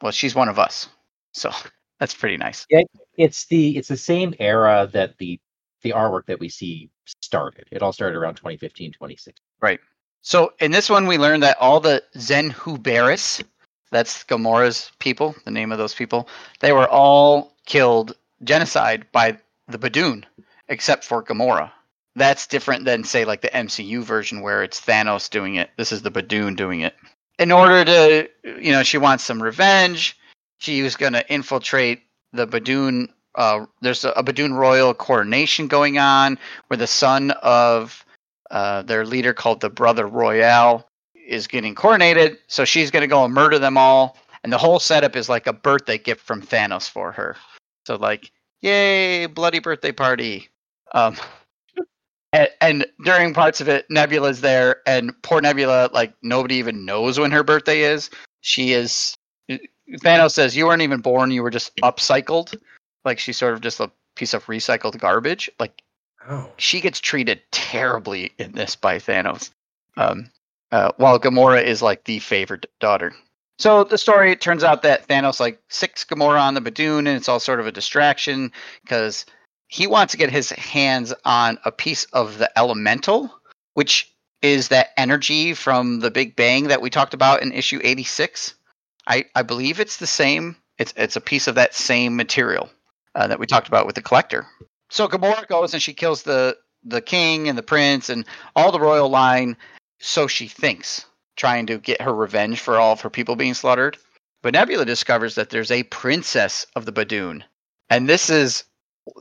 well, 0.00 0.12
she's 0.12 0.34
one 0.34 0.48
of 0.48 0.58
us, 0.58 0.88
so 1.32 1.50
that's 2.00 2.14
pretty 2.14 2.36
nice. 2.36 2.66
It's 3.16 3.46
the 3.46 3.76
it's 3.76 3.88
the 3.88 3.96
same 3.96 4.34
era 4.38 4.88
that 4.92 5.18
the 5.18 5.38
the 5.82 5.90
artwork 5.90 6.26
that 6.26 6.40
we 6.40 6.48
see 6.48 6.90
started. 7.20 7.66
It 7.70 7.82
all 7.82 7.92
started 7.92 8.16
around 8.16 8.36
2015, 8.36 8.92
2016. 8.92 9.34
Right. 9.60 9.80
So 10.22 10.52
in 10.60 10.70
this 10.70 10.88
one, 10.88 11.06
we 11.06 11.18
learned 11.18 11.42
that 11.42 11.58
all 11.58 11.80
the 11.80 12.02
Zen-Whoberis, 12.16 13.42
that's 13.90 14.22
Gamora's 14.24 14.92
people, 15.00 15.34
the 15.44 15.50
name 15.50 15.72
of 15.72 15.78
those 15.78 15.94
people, 15.94 16.28
they 16.60 16.72
were 16.72 16.88
all 16.88 17.56
killed 17.66 18.16
genocide 18.44 19.04
by 19.10 19.36
the 19.66 19.78
Badoon, 19.78 20.24
except 20.68 21.04
for 21.04 21.22
Gamora. 21.22 21.72
That's 22.14 22.46
different 22.46 22.84
than 22.84 23.04
say 23.04 23.24
like 23.24 23.40
the 23.40 23.48
MCU 23.48 24.02
version 24.02 24.42
where 24.42 24.62
it's 24.62 24.80
Thanos 24.80 25.28
doing 25.28 25.56
it. 25.56 25.70
This 25.76 25.90
is 25.90 26.02
the 26.02 26.10
Badoon 26.10 26.56
doing 26.56 26.80
it. 26.80 26.94
In 27.38 27.50
order 27.50 27.84
to, 27.84 28.28
you 28.44 28.70
know, 28.70 28.82
she 28.82 28.98
wants 28.98 29.24
some 29.24 29.42
revenge. 29.42 30.16
She 30.58 30.82
was 30.82 30.94
going 30.94 31.14
to 31.14 31.32
infiltrate 31.32 32.02
the 32.32 32.46
Badoon. 32.46 33.08
Uh, 33.34 33.66
there's 33.80 34.04
a, 34.04 34.10
a 34.10 34.22
Badoon 34.22 34.54
royal 34.56 34.94
coronation 34.94 35.68
going 35.68 35.98
on 35.98 36.38
where 36.66 36.76
the 36.76 36.86
son 36.86 37.30
of 37.42 38.04
uh, 38.50 38.82
their 38.82 39.06
leader 39.06 39.32
called 39.32 39.60
the 39.60 39.70
Brother 39.70 40.06
Royale 40.06 40.86
is 41.26 41.46
getting 41.46 41.74
coronated, 41.74 42.36
so 42.46 42.64
she's 42.64 42.90
going 42.90 43.00
to 43.00 43.06
go 43.06 43.24
and 43.24 43.32
murder 43.32 43.58
them 43.58 43.76
all. 43.76 44.18
And 44.44 44.52
the 44.52 44.58
whole 44.58 44.80
setup 44.80 45.16
is 45.16 45.28
like 45.28 45.46
a 45.46 45.52
birthday 45.52 45.98
gift 45.98 46.20
from 46.20 46.42
Thanos 46.42 46.90
for 46.90 47.12
her. 47.12 47.36
So 47.86 47.96
like, 47.96 48.30
yay, 48.60 49.26
bloody 49.26 49.60
birthday 49.60 49.92
party. 49.92 50.48
Um, 50.94 51.16
and, 52.32 52.48
and 52.60 52.86
during 53.04 53.34
parts 53.34 53.60
of 53.60 53.68
it, 53.68 53.86
Nebula's 53.88 54.40
there, 54.40 54.82
and 54.86 55.12
poor 55.22 55.40
Nebula, 55.40 55.90
like 55.92 56.12
nobody 56.22 56.56
even 56.56 56.84
knows 56.84 57.18
when 57.18 57.30
her 57.30 57.44
birthday 57.44 57.82
is. 57.82 58.10
She 58.40 58.72
is. 58.72 59.14
Thanos 59.90 60.32
says, 60.32 60.56
"You 60.56 60.66
weren't 60.66 60.82
even 60.82 61.00
born; 61.00 61.30
you 61.30 61.42
were 61.42 61.50
just 61.50 61.74
upcycled." 61.76 62.54
Like 63.04 63.18
she's 63.18 63.36
sort 63.36 63.54
of 63.54 63.60
just 63.60 63.80
a 63.80 63.90
piece 64.14 64.34
of 64.34 64.46
recycled 64.46 64.98
garbage. 64.98 65.50
Like 65.58 65.82
Oh, 66.28 66.48
she 66.56 66.80
gets 66.80 67.00
treated 67.00 67.42
terribly 67.50 68.32
in 68.38 68.52
this 68.52 68.76
by 68.76 68.98
Thanos. 68.98 69.50
Um, 69.96 70.30
uh, 70.70 70.92
while 70.96 71.18
Gamora 71.18 71.62
is 71.62 71.82
like 71.82 72.04
the 72.04 72.20
favored 72.20 72.66
daughter. 72.80 73.12
So 73.58 73.84
the 73.84 73.98
story 73.98 74.32
it 74.32 74.40
turns 74.40 74.64
out 74.64 74.82
that 74.82 75.06
Thanos 75.06 75.40
like 75.40 75.60
sicks 75.68 76.04
Gamora 76.04 76.40
on 76.40 76.54
the 76.54 76.60
Badoon, 76.60 77.00
and 77.00 77.08
it's 77.08 77.28
all 77.28 77.40
sort 77.40 77.60
of 77.60 77.66
a 77.66 77.72
distraction 77.72 78.52
because 78.82 79.26
he 79.68 79.86
wants 79.86 80.12
to 80.12 80.16
get 80.16 80.30
his 80.30 80.50
hands 80.50 81.12
on 81.24 81.58
a 81.64 81.72
piece 81.72 82.04
of 82.06 82.38
the 82.38 82.56
elemental, 82.58 83.30
which 83.74 84.12
is 84.40 84.68
that 84.68 84.90
energy 84.96 85.54
from 85.54 86.00
the 86.00 86.10
Big 86.10 86.36
Bang 86.36 86.68
that 86.68 86.82
we 86.82 86.90
talked 86.90 87.14
about 87.14 87.42
in 87.42 87.52
issue 87.52 87.80
86. 87.82 88.54
I, 89.06 89.24
I 89.34 89.42
believe 89.42 89.80
it's 89.80 89.96
the 89.96 90.06
same. 90.06 90.56
It's 90.78 90.94
it's 90.96 91.16
a 91.16 91.20
piece 91.20 91.48
of 91.48 91.54
that 91.56 91.74
same 91.74 92.16
material 92.16 92.70
uh, 93.14 93.26
that 93.26 93.38
we 93.38 93.46
talked 93.46 93.68
about 93.68 93.86
with 93.86 93.94
the 93.94 94.02
collector. 94.02 94.46
So 94.90 95.08
Gamora 95.08 95.46
goes 95.48 95.74
and 95.74 95.82
she 95.82 95.92
kills 95.92 96.22
the 96.22 96.56
the 96.84 97.00
king 97.00 97.48
and 97.48 97.56
the 97.56 97.62
prince 97.62 98.08
and 98.08 98.24
all 98.56 98.72
the 98.72 98.80
royal 98.80 99.08
line. 99.08 99.56
So 100.00 100.26
she 100.26 100.48
thinks, 100.48 101.06
trying 101.36 101.66
to 101.66 101.78
get 101.78 102.02
her 102.02 102.14
revenge 102.14 102.60
for 102.60 102.78
all 102.78 102.92
of 102.92 103.00
her 103.02 103.10
people 103.10 103.36
being 103.36 103.54
slaughtered. 103.54 103.96
But 104.42 104.54
Nebula 104.54 104.84
discovers 104.84 105.36
that 105.36 105.50
there's 105.50 105.70
a 105.70 105.84
princess 105.84 106.66
of 106.74 106.84
the 106.84 106.92
Badoon, 106.92 107.44
and 107.90 108.08
this 108.08 108.28
is 108.30 108.64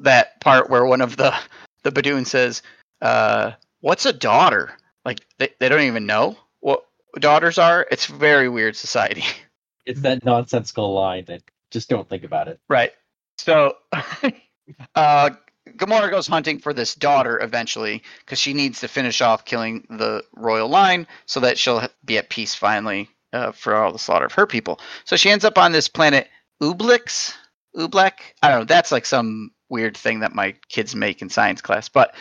that 0.01 0.39
part 0.41 0.69
where 0.69 0.85
one 0.85 1.01
of 1.01 1.17
the 1.17 1.35
the 1.83 1.91
Badoon 1.91 2.25
says, 2.25 2.61
uh, 3.01 3.51
"What's 3.81 4.05
a 4.05 4.13
daughter?" 4.13 4.77
Like 5.05 5.19
they, 5.37 5.49
they 5.59 5.69
don't 5.69 5.81
even 5.81 6.05
know 6.05 6.37
what 6.59 6.85
daughters 7.19 7.57
are. 7.57 7.87
It's 7.91 8.05
very 8.07 8.49
weird 8.49 8.75
society. 8.75 9.23
It's 9.85 10.01
that 10.01 10.23
nonsensical 10.23 10.93
line 10.93 11.25
that 11.25 11.41
just 11.71 11.89
don't 11.89 12.07
think 12.07 12.23
about 12.23 12.47
it. 12.47 12.59
Right. 12.69 12.91
So, 13.37 13.77
uh, 14.95 15.31
Gamora 15.69 16.09
goes 16.09 16.27
hunting 16.27 16.59
for 16.59 16.73
this 16.73 16.95
daughter 16.95 17.39
eventually 17.41 18.03
because 18.19 18.39
she 18.39 18.53
needs 18.53 18.79
to 18.81 18.87
finish 18.87 19.21
off 19.21 19.45
killing 19.45 19.85
the 19.89 20.23
royal 20.35 20.67
line 20.67 21.07
so 21.25 21.39
that 21.39 21.57
she'll 21.57 21.87
be 22.03 22.17
at 22.17 22.29
peace 22.29 22.55
finally 22.55 23.09
uh, 23.33 23.51
for 23.51 23.75
all 23.75 23.91
the 23.91 23.99
slaughter 23.99 24.25
of 24.25 24.33
her 24.33 24.45
people. 24.45 24.79
So 25.05 25.15
she 25.15 25.29
ends 25.29 25.45
up 25.45 25.57
on 25.57 25.71
this 25.71 25.87
planet 25.87 26.29
Ublix. 26.61 27.33
oobleck. 27.75 28.13
I 28.41 28.49
don't 28.49 28.59
know. 28.59 28.65
That's 28.65 28.91
like 28.91 29.05
some 29.05 29.51
weird 29.69 29.95
thing 29.95 30.19
that 30.19 30.35
my 30.35 30.53
kids 30.69 30.95
make 30.95 31.21
in 31.21 31.29
science 31.29 31.61
class. 31.61 31.89
But 31.89 32.13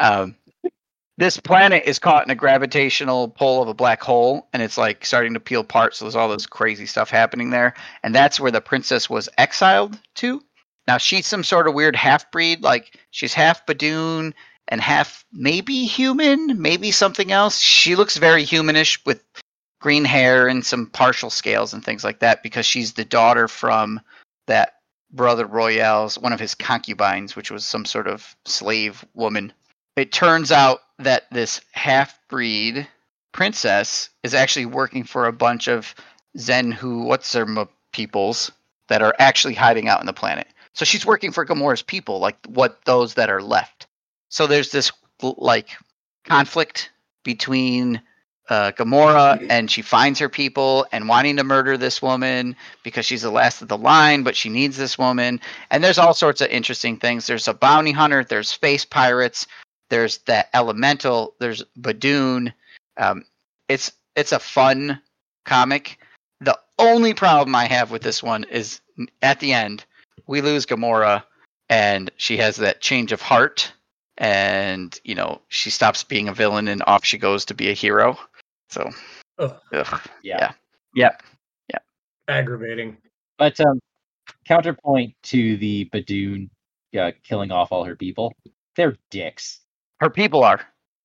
um, 0.00 0.34
this 1.18 1.38
planet 1.40 1.84
is 1.86 1.98
caught 1.98 2.24
in 2.24 2.30
a 2.30 2.34
gravitational 2.34 3.28
pull 3.28 3.62
of 3.62 3.68
a 3.68 3.74
black 3.74 4.02
hole, 4.02 4.48
and 4.52 4.62
it's 4.62 4.76
like 4.76 5.04
starting 5.04 5.34
to 5.34 5.40
peel 5.40 5.62
apart. 5.62 5.94
So 5.94 6.04
there's 6.04 6.16
all 6.16 6.28
this 6.28 6.46
crazy 6.46 6.86
stuff 6.86 7.10
happening 7.10 7.50
there, 7.50 7.74
and 8.02 8.14
that's 8.14 8.38
where 8.38 8.50
the 8.50 8.60
princess 8.60 9.08
was 9.08 9.28
exiled 9.38 9.98
to. 10.16 10.42
Now 10.86 10.98
she's 10.98 11.26
some 11.26 11.42
sort 11.42 11.68
of 11.68 11.74
weird 11.74 11.96
half 11.96 12.30
breed, 12.30 12.62
like 12.62 12.98
she's 13.10 13.34
half 13.34 13.66
Badoon 13.66 14.34
and 14.68 14.80
half 14.80 15.24
maybe 15.32 15.84
human, 15.84 16.60
maybe 16.60 16.90
something 16.90 17.32
else. 17.32 17.60
She 17.60 17.96
looks 17.96 18.16
very 18.16 18.44
humanish 18.44 19.04
with 19.06 19.22
green 19.80 20.04
hair 20.04 20.48
and 20.48 20.64
some 20.64 20.86
partial 20.86 21.30
scales 21.30 21.72
and 21.72 21.84
things 21.84 22.04
like 22.04 22.20
that 22.20 22.42
because 22.42 22.66
she's 22.66 22.92
the 22.92 23.04
daughter 23.04 23.48
from 23.48 24.00
that 24.46 24.74
brother 25.10 25.46
Royale's 25.46 26.18
one 26.18 26.32
of 26.32 26.40
his 26.40 26.54
concubines, 26.54 27.36
which 27.36 27.50
was 27.50 27.64
some 27.64 27.84
sort 27.84 28.06
of 28.06 28.36
slave 28.44 29.04
woman. 29.14 29.52
It 29.96 30.12
turns 30.12 30.52
out 30.52 30.80
that 30.98 31.24
this 31.30 31.60
half 31.72 32.18
breed 32.28 32.86
princess 33.32 34.10
is 34.22 34.34
actually 34.34 34.66
working 34.66 35.04
for 35.04 35.26
a 35.26 35.32
bunch 35.32 35.68
of 35.68 35.94
Zenhu 36.36 37.04
what's 37.04 37.32
their 37.32 37.46
peoples 37.92 38.52
that 38.88 39.02
are 39.02 39.14
actually 39.18 39.54
hiding 39.54 39.88
out 39.88 40.00
in 40.00 40.06
the 40.06 40.12
planet. 40.12 40.46
So 40.74 40.84
she's 40.84 41.06
working 41.06 41.32
for 41.32 41.46
Gamora's 41.46 41.82
people, 41.82 42.18
like 42.18 42.36
what 42.46 42.84
those 42.84 43.14
that 43.14 43.30
are 43.30 43.42
left. 43.42 43.86
So 44.28 44.46
there's 44.46 44.70
this 44.70 44.92
like 45.22 45.70
conflict 46.24 46.90
between 47.24 48.02
uh, 48.48 48.72
Gamora 48.72 49.44
and 49.50 49.70
she 49.70 49.82
finds 49.82 50.18
her 50.20 50.28
people 50.28 50.86
and 50.92 51.08
wanting 51.08 51.36
to 51.36 51.44
murder 51.44 51.76
this 51.76 52.00
woman 52.00 52.54
because 52.84 53.04
she's 53.06 53.22
the 53.22 53.30
last 53.30 53.62
of 53.62 53.68
the 53.68 53.78
line, 53.78 54.22
but 54.22 54.36
she 54.36 54.50
needs 54.50 54.76
this 54.76 54.98
woman. 54.98 55.40
And 55.70 55.82
there's 55.82 55.98
all 55.98 56.14
sorts 56.14 56.40
of 56.40 56.48
interesting 56.48 56.98
things. 56.98 57.26
There's 57.26 57.48
a 57.48 57.54
bounty 57.54 57.92
hunter, 57.92 58.22
there's 58.22 58.48
space 58.48 58.84
pirates, 58.84 59.46
there's 59.88 60.18
that 60.18 60.48
elemental, 60.54 61.34
there's 61.38 61.62
Badoon. 61.78 62.52
Um, 62.96 63.24
it's 63.68 63.92
it's 64.14 64.32
a 64.32 64.38
fun 64.38 65.00
comic. 65.44 65.98
The 66.40 66.58
only 66.78 67.14
problem 67.14 67.54
I 67.54 67.66
have 67.66 67.90
with 67.90 68.02
this 68.02 68.22
one 68.22 68.44
is 68.44 68.80
at 69.22 69.40
the 69.40 69.52
end 69.52 69.84
we 70.26 70.40
lose 70.40 70.66
Gamora, 70.66 71.24
and 71.68 72.10
she 72.16 72.36
has 72.38 72.56
that 72.56 72.80
change 72.80 73.12
of 73.12 73.22
heart, 73.22 73.72
and 74.18 74.98
you 75.04 75.14
know 75.14 75.40
she 75.48 75.70
stops 75.70 76.04
being 76.04 76.28
a 76.28 76.34
villain 76.34 76.68
and 76.68 76.82
off 76.86 77.04
she 77.04 77.18
goes 77.18 77.44
to 77.46 77.54
be 77.54 77.70
a 77.70 77.74
hero. 77.74 78.18
So, 78.70 78.90
ugh. 79.38 79.56
Ugh. 79.72 80.00
Yeah. 80.22 80.52
yeah, 80.94 81.16
yeah, 81.70 81.78
aggravating. 82.28 82.96
But 83.38 83.60
um, 83.60 83.80
counterpoint 84.46 85.14
to 85.24 85.56
the 85.58 85.88
Badoon 85.92 86.48
uh, 86.98 87.12
killing 87.22 87.52
off 87.52 87.72
all 87.72 87.84
her 87.84 87.96
people, 87.96 88.34
they're 88.74 88.96
dicks. 89.10 89.60
Her 90.00 90.10
people 90.10 90.44
are. 90.44 90.60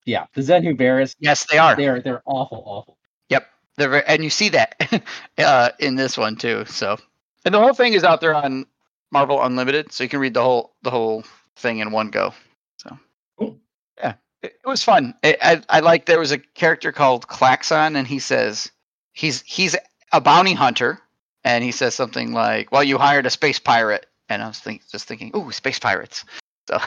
Yeah, 0.05 0.25
the 0.33 0.41
Zen-Whoberis. 0.41 1.15
Yes, 1.19 1.45
they 1.45 1.57
are. 1.57 1.75
They're 1.75 2.01
they're 2.01 2.23
awful, 2.25 2.63
awful. 2.65 2.97
Yep, 3.29 3.47
they're 3.77 4.09
and 4.09 4.23
you 4.23 4.29
see 4.29 4.49
that 4.49 5.03
uh, 5.37 5.69
in 5.79 5.95
this 5.95 6.17
one 6.17 6.35
too. 6.35 6.65
So, 6.65 6.97
and 7.45 7.53
the 7.53 7.59
whole 7.59 7.73
thing 7.73 7.93
is 7.93 8.03
out 8.03 8.21
there 8.21 8.33
on 8.33 8.65
Marvel 9.11 9.41
Unlimited, 9.41 9.91
so 9.91 10.03
you 10.03 10.09
can 10.09 10.19
read 10.19 10.33
the 10.33 10.43
whole 10.43 10.73
the 10.81 10.89
whole 10.89 11.23
thing 11.55 11.79
in 11.79 11.91
one 11.91 12.09
go. 12.09 12.33
So, 12.77 12.97
cool. 13.37 13.59
yeah, 13.97 14.15
it, 14.41 14.53
it 14.63 14.67
was 14.67 14.83
fun. 14.83 15.13
It, 15.21 15.37
I 15.41 15.61
I 15.69 15.79
like 15.81 16.05
there 16.05 16.19
was 16.19 16.31
a 16.31 16.39
character 16.39 16.91
called 16.91 17.27
Klaxon, 17.27 17.95
and 17.95 18.07
he 18.07 18.19
says 18.19 18.71
he's 19.13 19.41
he's 19.41 19.75
a 20.11 20.19
bounty 20.21 20.53
hunter, 20.53 20.99
and 21.43 21.63
he 21.63 21.71
says 21.71 21.93
something 21.93 22.33
like, 22.33 22.71
"Well, 22.71 22.83
you 22.83 22.97
hired 22.97 23.27
a 23.27 23.29
space 23.29 23.59
pirate," 23.59 24.07
and 24.29 24.41
I 24.41 24.47
was 24.47 24.59
think, 24.59 24.81
just 24.89 25.07
thinking, 25.07 25.31
"Ooh, 25.35 25.51
space 25.51 25.77
pirates." 25.77 26.25
So, 26.67 26.79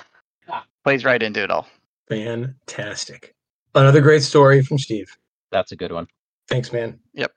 ah. 0.48 0.64
plays 0.82 1.04
right 1.04 1.22
into 1.22 1.42
it 1.42 1.50
all. 1.50 1.68
Fantastic. 2.08 3.34
Another 3.74 4.00
great 4.00 4.22
story 4.22 4.62
from 4.62 4.78
Steve. 4.78 5.10
That's 5.50 5.72
a 5.72 5.76
good 5.76 5.92
one. 5.92 6.06
Thanks, 6.48 6.72
man. 6.72 6.98
Yep. 7.14 7.32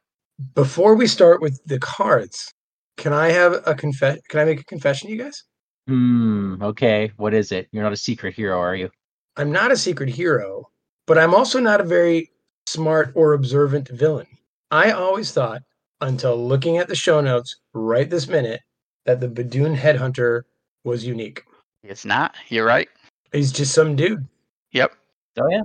Before 0.54 0.96
we 0.96 1.08
start 1.08 1.42
with 1.42 1.60
the 1.66 1.80
cards, 1.80 2.54
can 2.98 3.14
I 3.14 3.30
have 3.30 3.62
a 3.66 3.74
confess? 3.74 4.20
Can 4.30 4.40
I 4.40 4.46
make 4.46 4.60
a 4.60 4.66
confession, 4.66 5.10
you 5.10 5.18
guys? 5.18 5.44
Hmm. 5.88 6.62
Okay. 6.62 7.12
What 7.18 7.34
is 7.34 7.52
it? 7.52 7.68
You're 7.72 7.84
not 7.84 7.94
a 7.94 7.98
secret 7.98 8.34
hero, 8.34 8.60
are 8.60 8.76
you? 8.76 8.90
I'm 9.38 9.52
not 9.52 9.72
a 9.72 9.78
secret 9.78 10.10
hero, 10.10 10.70
but 11.06 11.18
I'm 11.18 11.34
also 11.34 11.60
not 11.60 11.80
a 11.80 11.86
very 11.86 12.32
smart 12.66 13.12
or 13.16 13.34
observant 13.34 13.88
villain. 13.90 14.28
I 14.72 14.92
always 14.92 15.32
thought, 15.32 15.62
until 16.02 16.36
looking 16.36 16.78
at 16.78 16.88
the 16.88 16.96
show 16.96 17.22
notes 17.22 17.56
right 17.74 18.10
this 18.10 18.28
minute, 18.28 18.62
that 19.06 19.22
the 19.22 19.30
Badoon 19.30 19.78
Headhunter 19.78 20.44
was 20.84 21.06
unique. 21.06 21.44
It's 21.84 22.04
not. 22.04 22.36
You're 22.50 22.66
right. 22.66 22.90
He's 23.32 23.52
just 23.52 23.74
some 23.74 23.96
dude. 23.96 24.28
Yep. 24.72 24.94
Oh 25.40 25.50
yeah. 25.50 25.64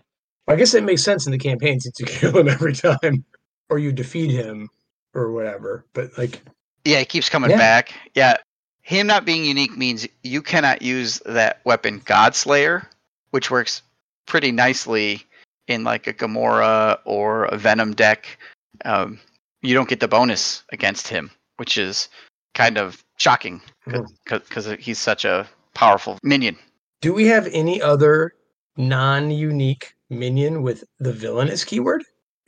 I 0.49 0.56
guess 0.56 0.75
it 0.75 0.85
makes 0.85 1.02
sense 1.02 1.26
in 1.26 1.32
the 1.32 1.38
campaign 1.38 1.80
since 1.80 1.99
you 2.00 2.06
kill 2.06 2.37
him 2.37 2.49
every 2.49 2.75
time, 2.75 3.25
or 3.68 3.78
you 3.78 3.92
defeat 3.92 4.30
him, 4.30 4.68
or 5.14 5.32
whatever. 5.32 5.85
But 5.92 6.16
like, 6.18 6.42
yeah, 6.85 6.99
he 6.99 7.04
keeps 7.04 7.28
coming 7.28 7.50
yeah. 7.50 7.59
back. 7.59 7.94
Yeah, 8.14 8.37
him 8.82 9.06
not 9.06 9.25
being 9.25 9.44
unique 9.44 9.76
means 9.76 10.06
you 10.23 10.42
cannot 10.42 10.82
use 10.82 11.21
that 11.26 11.61
weapon 11.64 12.00
Godslayer, 12.00 12.87
which 13.30 13.50
works 13.50 13.82
pretty 14.26 14.52
nicely 14.52 15.23
in 15.68 15.85
like 15.85 16.06
a 16.06 16.12
Gamora 16.12 16.99
or 17.04 17.44
a 17.47 17.56
Venom 17.56 17.94
deck. 17.94 18.38
Um, 18.85 19.21
you 19.62 19.75
don't 19.75 19.88
get 19.88 20.00
the 20.00 20.09
bonus 20.09 20.64
against 20.73 21.06
him, 21.06 21.30
which 21.56 21.78
is 21.78 22.09
kind 22.54 22.76
of 22.76 23.02
shocking 23.16 23.62
because 23.85 24.66
mm. 24.66 24.78
he's 24.78 24.99
such 24.99 25.25
a 25.25 25.49
powerful 25.75 26.18
minion. 26.23 26.59
Do 27.00 27.14
we 27.14 27.26
have 27.26 27.47
any 27.52 27.80
other 27.80 28.32
non-unique 28.76 29.95
minion 30.11 30.62
with 30.62 30.85
the 30.99 31.12
villainous 31.12 31.64
keyword? 31.64 32.05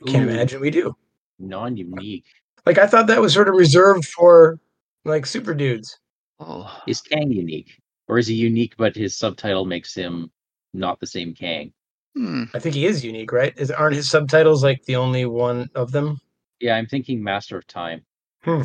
Can't 0.07 0.27
Ooh. 0.27 0.33
imagine 0.33 0.61
we 0.61 0.69
do. 0.69 0.95
Non-unique. 1.39 2.25
Like 2.65 2.77
I 2.77 2.87
thought 2.87 3.07
that 3.07 3.21
was 3.21 3.33
sort 3.33 3.49
of 3.49 3.55
reserved 3.55 4.05
for 4.05 4.59
like 5.03 5.25
super 5.25 5.53
dudes. 5.53 5.99
Oh, 6.39 6.81
is 6.87 7.01
Kang 7.01 7.31
unique, 7.31 7.79
or 8.07 8.17
is 8.17 8.27
he 8.27 8.35
unique 8.35 8.75
but 8.77 8.95
his 8.95 9.17
subtitle 9.17 9.65
makes 9.65 9.93
him 9.93 10.31
not 10.73 10.99
the 10.99 11.07
same 11.07 11.33
Kang? 11.33 11.71
Hmm. 12.15 12.43
I 12.53 12.59
think 12.59 12.75
he 12.75 12.85
is 12.85 13.03
unique, 13.03 13.31
right? 13.31 13.53
Is 13.57 13.71
aren't 13.71 13.95
his 13.95 14.09
subtitles 14.09 14.63
like 14.63 14.83
the 14.85 14.95
only 14.95 15.25
one 15.25 15.69
of 15.75 15.91
them? 15.91 16.19
Yeah, 16.59 16.75
I'm 16.75 16.87
thinking 16.87 17.23
Master 17.23 17.57
of 17.57 17.67
Time. 17.67 18.01
Hmm. 18.43 18.63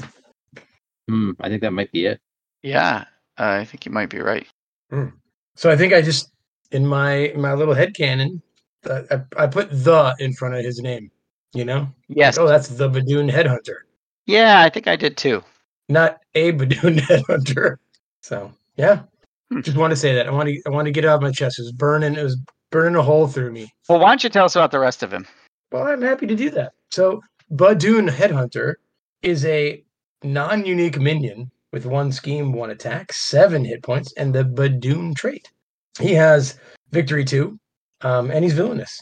Hmm. 1.08 1.32
I 1.40 1.48
think 1.48 1.60
that 1.62 1.72
might 1.72 1.92
be 1.92 2.06
it. 2.06 2.20
Yeah, 2.62 3.04
uh, 3.38 3.58
I 3.60 3.64
think 3.64 3.86
you 3.86 3.92
might 3.92 4.10
be 4.10 4.20
right. 4.20 4.46
Hmm. 4.90 5.08
So 5.56 5.70
I 5.70 5.76
think 5.76 5.92
I 5.92 6.00
just 6.00 6.30
in 6.72 6.86
my 6.86 7.12
in 7.12 7.40
my 7.40 7.54
little 7.54 7.74
head 7.74 7.94
canon, 7.94 8.42
uh, 8.88 9.02
I, 9.10 9.44
I 9.44 9.46
put 9.46 9.70
the 9.70 10.14
in 10.18 10.32
front 10.32 10.54
of 10.54 10.64
his 10.64 10.80
name. 10.80 11.10
You 11.52 11.64
know? 11.64 11.88
Yes. 12.08 12.36
Like, 12.36 12.44
oh, 12.44 12.48
that's 12.48 12.68
the 12.68 12.88
Badoon 12.88 13.28
Headhunter. 13.28 13.78
Yeah, 14.26 14.60
I 14.60 14.68
think 14.70 14.86
I 14.86 14.94
did 14.94 15.16
too. 15.16 15.42
Not 15.88 16.20
a 16.36 16.52
Badoon 16.52 16.98
Headhunter. 17.00 17.76
So 18.22 18.52
yeah, 18.76 19.02
hmm. 19.50 19.60
just 19.62 19.76
want 19.76 19.90
to 19.90 19.96
say 19.96 20.14
that. 20.14 20.26
I 20.26 20.30
want 20.30 20.48
to. 20.48 20.62
I 20.66 20.70
want 20.70 20.86
to 20.86 20.92
get 20.92 21.04
it 21.04 21.08
off 21.08 21.20
my 21.20 21.32
chest. 21.32 21.58
It 21.58 21.62
was 21.62 21.72
burning. 21.72 22.14
It 22.14 22.22
was 22.22 22.38
burning 22.70 22.94
a 22.94 23.02
hole 23.02 23.26
through 23.26 23.50
me. 23.50 23.72
Well, 23.88 23.98
why 23.98 24.10
don't 24.10 24.22
you 24.22 24.30
tell 24.30 24.44
us 24.44 24.54
about 24.54 24.70
the 24.70 24.78
rest 24.78 25.02
of 25.02 25.12
him? 25.12 25.26
Well, 25.72 25.86
I'm 25.86 26.02
happy 26.02 26.26
to 26.26 26.36
do 26.36 26.50
that. 26.50 26.72
So, 26.90 27.20
Badoon 27.52 28.08
Headhunter 28.08 28.74
is 29.22 29.44
a 29.44 29.82
non-unique 30.22 31.00
minion 31.00 31.50
with 31.72 31.86
one 31.86 32.12
scheme, 32.12 32.52
one 32.52 32.70
attack, 32.70 33.12
seven 33.12 33.64
hit 33.64 33.82
points, 33.82 34.12
and 34.16 34.34
the 34.34 34.44
Badoon 34.44 35.14
trait. 35.14 35.50
He 35.98 36.14
has 36.14 36.58
victory 36.90 37.24
two, 37.24 37.58
um, 38.02 38.30
and 38.30 38.44
he's 38.44 38.54
villainous 38.54 39.00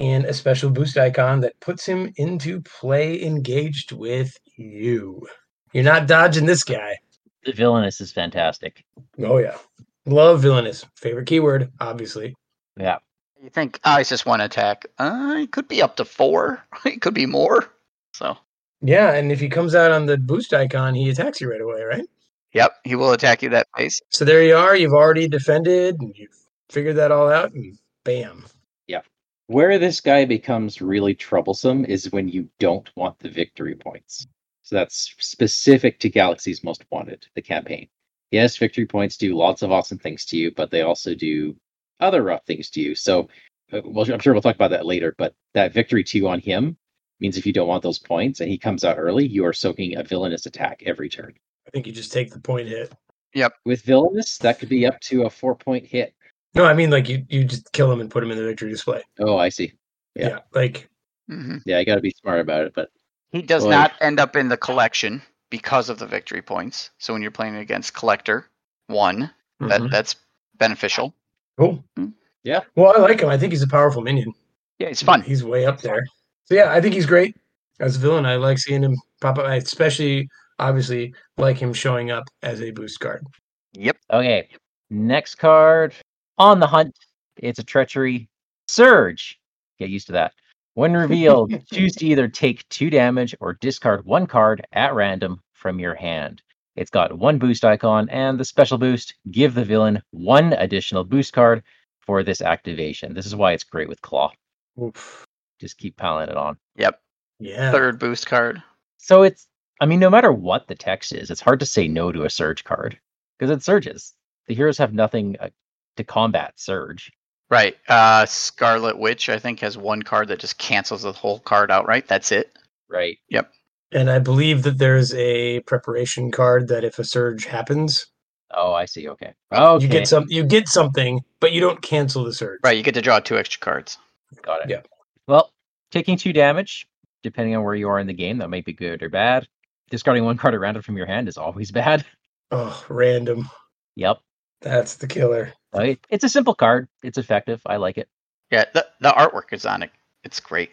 and 0.00 0.24
a 0.24 0.32
special 0.32 0.70
boost 0.70 0.96
icon 0.96 1.40
that 1.40 1.60
puts 1.60 1.84
him 1.84 2.10
into 2.16 2.62
play 2.62 3.22
engaged 3.22 3.92
with 3.92 4.34
you. 4.56 5.24
You're 5.72 5.84
not 5.84 6.08
dodging 6.08 6.46
this 6.46 6.64
guy. 6.64 6.96
The 7.44 7.52
villainous 7.52 8.00
is 8.00 8.10
fantastic. 8.10 8.82
Oh 9.22 9.36
yeah. 9.36 9.58
Love 10.06 10.40
villainous. 10.40 10.86
Favorite 10.96 11.26
keyword, 11.26 11.70
obviously. 11.80 12.34
Yeah. 12.78 12.98
You 13.42 13.50
think 13.50 13.78
oh, 13.84 13.98
it's 13.98 14.08
just 14.08 14.26
one 14.26 14.40
attack? 14.40 14.86
Uh, 14.98 15.36
it 15.38 15.52
could 15.52 15.68
be 15.68 15.82
up 15.82 15.96
to 15.96 16.04
four. 16.04 16.64
It 16.86 17.02
could 17.02 17.14
be 17.14 17.26
more. 17.26 17.70
So. 18.14 18.36
Yeah, 18.82 19.12
and 19.12 19.30
if 19.30 19.40
he 19.40 19.50
comes 19.50 19.74
out 19.74 19.92
on 19.92 20.06
the 20.06 20.16
boost 20.16 20.54
icon, 20.54 20.94
he 20.94 21.10
attacks 21.10 21.40
you 21.42 21.50
right 21.50 21.60
away, 21.60 21.82
right? 21.82 22.06
Yep, 22.52 22.72
he 22.84 22.96
will 22.96 23.12
attack 23.12 23.42
you 23.42 23.48
that 23.50 23.68
face. 23.76 24.00
So 24.10 24.24
there 24.24 24.42
you 24.42 24.56
are. 24.56 24.76
You've 24.76 24.92
already 24.92 25.28
defended, 25.28 25.96
and 26.00 26.14
you've 26.16 26.36
figured 26.68 26.96
that 26.96 27.12
all 27.12 27.28
out, 27.30 27.52
and 27.52 27.78
bam. 28.04 28.44
Yeah. 28.86 29.02
Where 29.46 29.78
this 29.78 30.00
guy 30.00 30.24
becomes 30.24 30.82
really 30.82 31.14
troublesome 31.14 31.84
is 31.84 32.10
when 32.12 32.28
you 32.28 32.48
don't 32.58 32.90
want 32.96 33.18
the 33.18 33.28
victory 33.28 33.76
points. 33.76 34.26
So 34.62 34.76
that's 34.76 35.14
specific 35.18 35.98
to 36.00 36.08
Galaxy's 36.08 36.62
Most 36.64 36.84
Wanted, 36.90 37.26
the 37.34 37.42
campaign. 37.42 37.88
Yes, 38.30 38.56
victory 38.56 38.86
points 38.86 39.16
do 39.16 39.36
lots 39.36 39.62
of 39.62 39.72
awesome 39.72 39.98
things 39.98 40.24
to 40.26 40.36
you, 40.36 40.52
but 40.54 40.70
they 40.70 40.82
also 40.82 41.14
do 41.14 41.56
other 41.98 42.22
rough 42.22 42.44
things 42.46 42.70
to 42.70 42.80
you. 42.80 42.94
So, 42.94 43.28
uh, 43.72 43.80
well, 43.84 44.10
I'm 44.12 44.20
sure 44.20 44.32
we'll 44.32 44.42
talk 44.42 44.54
about 44.54 44.70
that 44.70 44.86
later. 44.86 45.14
But 45.18 45.34
that 45.54 45.72
victory 45.72 46.04
two 46.04 46.28
on 46.28 46.40
him 46.40 46.76
means 47.18 47.36
if 47.36 47.46
you 47.46 47.52
don't 47.52 47.68
want 47.68 47.82
those 47.82 47.98
points 47.98 48.40
and 48.40 48.48
he 48.48 48.58
comes 48.58 48.84
out 48.84 48.98
early, 48.98 49.26
you 49.26 49.44
are 49.44 49.52
soaking 49.52 49.96
a 49.96 50.04
villainous 50.04 50.46
attack 50.46 50.82
every 50.86 51.08
turn. 51.08 51.34
I 51.66 51.70
think 51.70 51.86
you 51.86 51.92
just 51.92 52.12
take 52.12 52.32
the 52.32 52.40
point 52.40 52.68
hit. 52.68 52.92
Yep. 53.34 53.52
With 53.64 53.82
villainous, 53.82 54.38
that 54.38 54.58
could 54.58 54.68
be 54.68 54.86
up 54.86 54.98
to 55.02 55.22
a 55.22 55.30
four 55.30 55.54
point 55.54 55.86
hit. 55.86 56.14
No, 56.54 56.64
I 56.64 56.74
mean 56.74 56.90
like 56.90 57.08
you 57.08 57.24
you 57.28 57.44
just 57.44 57.72
kill 57.72 57.90
him 57.92 58.00
and 58.00 58.10
put 58.10 58.22
him 58.24 58.30
in 58.30 58.38
the 58.38 58.44
victory 58.44 58.70
display. 58.70 59.02
Oh, 59.20 59.36
I 59.36 59.48
see. 59.50 59.72
Yeah, 60.16 60.28
Yeah. 60.28 60.38
like 60.52 60.88
hmm 61.28 61.58
Yeah, 61.64 61.78
I 61.78 61.84
got 61.84 61.94
to 61.94 62.00
be 62.00 62.10
smart 62.10 62.40
about 62.40 62.64
it. 62.66 62.72
But 62.74 62.90
He 63.30 63.42
does 63.42 63.64
Boy. 63.64 63.70
not 63.70 63.92
end 64.00 64.18
up 64.18 64.34
in 64.34 64.48
the 64.48 64.56
collection 64.56 65.22
because 65.50 65.88
of 65.88 65.98
the 65.98 66.06
victory 66.06 66.42
points. 66.42 66.90
So 66.98 67.12
when 67.12 67.22
you're 67.22 67.30
playing 67.30 67.56
against 67.56 67.94
collector 67.94 68.46
one, 68.88 69.30
that 69.60 69.80
mhm. 69.80 69.90
that's 69.90 70.16
beneficial. 70.58 71.14
cool. 71.56 71.84
Mm. 71.98 72.12
Yeah. 72.42 72.60
Well, 72.74 72.94
I 72.96 73.00
like 73.00 73.20
him. 73.20 73.28
I 73.28 73.38
think 73.38 73.52
he's 73.52 73.62
a 73.62 73.68
powerful 73.68 74.02
minion. 74.02 74.32
Yeah, 74.80 74.88
it's 74.88 75.02
fun. 75.02 75.20
He's 75.22 75.44
way 75.44 75.66
up 75.66 75.80
there. 75.82 76.02
So 76.46 76.54
yeah, 76.54 76.72
I 76.72 76.80
think 76.80 76.94
he's 76.94 77.06
great 77.06 77.36
as 77.78 77.96
a 77.96 77.98
villain. 78.00 78.26
I 78.26 78.36
like 78.36 78.58
seeing 78.58 78.82
him 78.82 78.96
pop 79.20 79.38
up. 79.38 79.44
I 79.44 79.56
especially, 79.56 80.28
obviously, 80.60 81.14
like 81.36 81.58
him 81.58 81.72
showing 81.72 82.10
up 82.10 82.24
as 82.42 82.62
a 82.62 82.70
boost 82.70 83.00
card. 83.00 83.24
Yep. 83.72 83.96
okay, 84.12 84.48
next 84.90 85.36
card 85.36 85.94
on 86.38 86.60
the 86.60 86.66
hunt. 86.66 86.96
It's 87.36 87.58
a 87.58 87.64
treachery 87.64 88.28
surge. 88.68 89.38
Get 89.78 89.90
used 89.90 90.06
to 90.06 90.12
that. 90.12 90.32
When 90.74 90.92
revealed, 90.94 91.52
choose 91.72 91.94
to 91.96 92.06
either 92.06 92.28
take 92.28 92.68
two 92.68 92.90
damage 92.90 93.34
or 93.40 93.54
discard 93.54 94.04
one 94.04 94.26
card 94.26 94.64
at 94.72 94.94
random 94.94 95.40
from 95.52 95.78
your 95.78 95.94
hand. 95.94 96.42
It's 96.76 96.90
got 96.90 97.18
one 97.18 97.38
boost 97.38 97.64
icon 97.64 98.08
and 98.10 98.38
the 98.38 98.44
special 98.44 98.78
boost. 98.78 99.14
Give 99.30 99.54
the 99.54 99.64
villain 99.64 100.02
one 100.10 100.52
additional 100.54 101.04
boost 101.04 101.32
card 101.32 101.62
for 101.98 102.22
this 102.22 102.40
activation. 102.40 103.14
This 103.14 103.26
is 103.26 103.36
why 103.36 103.52
it's 103.52 103.64
great 103.64 103.88
with 103.88 104.00
Klaw. 104.02 104.32
Oof. 104.80 105.24
Just 105.60 105.78
keep 105.78 105.96
piling 105.96 106.28
it 106.28 106.36
on. 106.36 106.56
Yep. 106.76 107.00
Yeah. 107.38 107.70
Third 107.72 107.98
boost 107.98 108.26
card. 108.26 108.62
So 108.98 109.22
it's, 109.22 109.46
I 109.80 109.86
mean, 109.86 110.00
no 110.00 110.10
matter 110.10 110.32
what 110.32 110.68
the 110.68 110.74
text 110.74 111.12
is, 111.12 111.30
it's 111.30 111.40
hard 111.40 111.60
to 111.60 111.66
say 111.66 111.88
no 111.88 112.12
to 112.12 112.24
a 112.24 112.30
surge 112.30 112.64
card 112.64 112.98
because 113.38 113.50
it 113.50 113.62
surges. 113.62 114.12
The 114.46 114.54
heroes 114.54 114.78
have 114.78 114.92
nothing 114.92 115.36
uh, 115.40 115.48
to 115.96 116.04
combat 116.04 116.54
surge. 116.56 117.10
Right. 117.48 117.76
Uh 117.88 118.26
Scarlet 118.26 118.98
Witch, 118.98 119.28
I 119.28 119.38
think, 119.38 119.60
has 119.60 119.76
one 119.76 120.02
card 120.02 120.28
that 120.28 120.38
just 120.38 120.58
cancels 120.58 121.02
the 121.02 121.12
whole 121.12 121.40
card 121.40 121.70
outright. 121.70 122.06
That's 122.06 122.30
it. 122.30 122.52
Right. 122.88 123.18
Yep. 123.28 123.50
And 123.92 124.08
I 124.10 124.20
believe 124.20 124.62
that 124.62 124.78
there's 124.78 125.12
a 125.14 125.60
preparation 125.60 126.30
card 126.30 126.68
that 126.68 126.84
if 126.84 126.98
a 126.98 127.04
surge 127.04 127.46
happens, 127.46 128.06
Oh, 128.52 128.72
I 128.72 128.84
see. 128.84 129.08
Okay. 129.08 129.32
Okay. 129.52 129.84
you 129.84 129.90
get 129.90 130.08
some 130.08 130.26
you 130.28 130.44
get 130.44 130.68
something, 130.68 131.20
but 131.40 131.52
you 131.52 131.60
don't 131.60 131.80
cancel 131.82 132.24
the 132.24 132.32
surge. 132.32 132.60
Right. 132.64 132.76
You 132.76 132.82
get 132.82 132.94
to 132.94 133.02
draw 133.02 133.20
two 133.20 133.38
extra 133.38 133.60
cards. 133.60 133.96
Got 134.42 134.62
it. 134.62 134.70
Yeah. 134.70 134.82
Well, 135.26 135.52
taking 135.90 136.16
two 136.16 136.32
damage, 136.32 136.86
depending 137.22 137.54
on 137.56 137.62
where 137.64 137.74
you 137.74 137.88
are 137.88 137.98
in 137.98 138.06
the 138.06 138.12
game, 138.12 138.38
that 138.38 138.50
might 138.50 138.64
be 138.64 138.72
good 138.72 139.02
or 139.02 139.08
bad. 139.08 139.46
Discarding 139.90 140.24
one 140.24 140.36
card 140.36 140.54
at 140.54 140.60
random 140.60 140.82
from 140.82 140.96
your 140.96 141.06
hand 141.06 141.28
is 141.28 141.36
always 141.36 141.70
bad. 141.72 142.04
Oh, 142.50 142.84
random. 142.88 143.48
Yep. 143.96 144.18
That's 144.60 144.96
the 144.96 145.06
killer. 145.06 145.52
Right. 145.72 145.98
It's 146.10 146.24
a 146.24 146.28
simple 146.28 146.54
card. 146.54 146.88
It's 147.02 147.18
effective. 147.18 147.60
I 147.66 147.76
like 147.76 147.98
it. 147.98 148.08
Yeah, 148.50 148.64
the 148.74 148.86
the 149.00 149.10
artwork 149.10 149.52
is 149.52 149.64
on 149.64 149.82
it. 149.82 149.90
It's 150.24 150.40
great. 150.40 150.70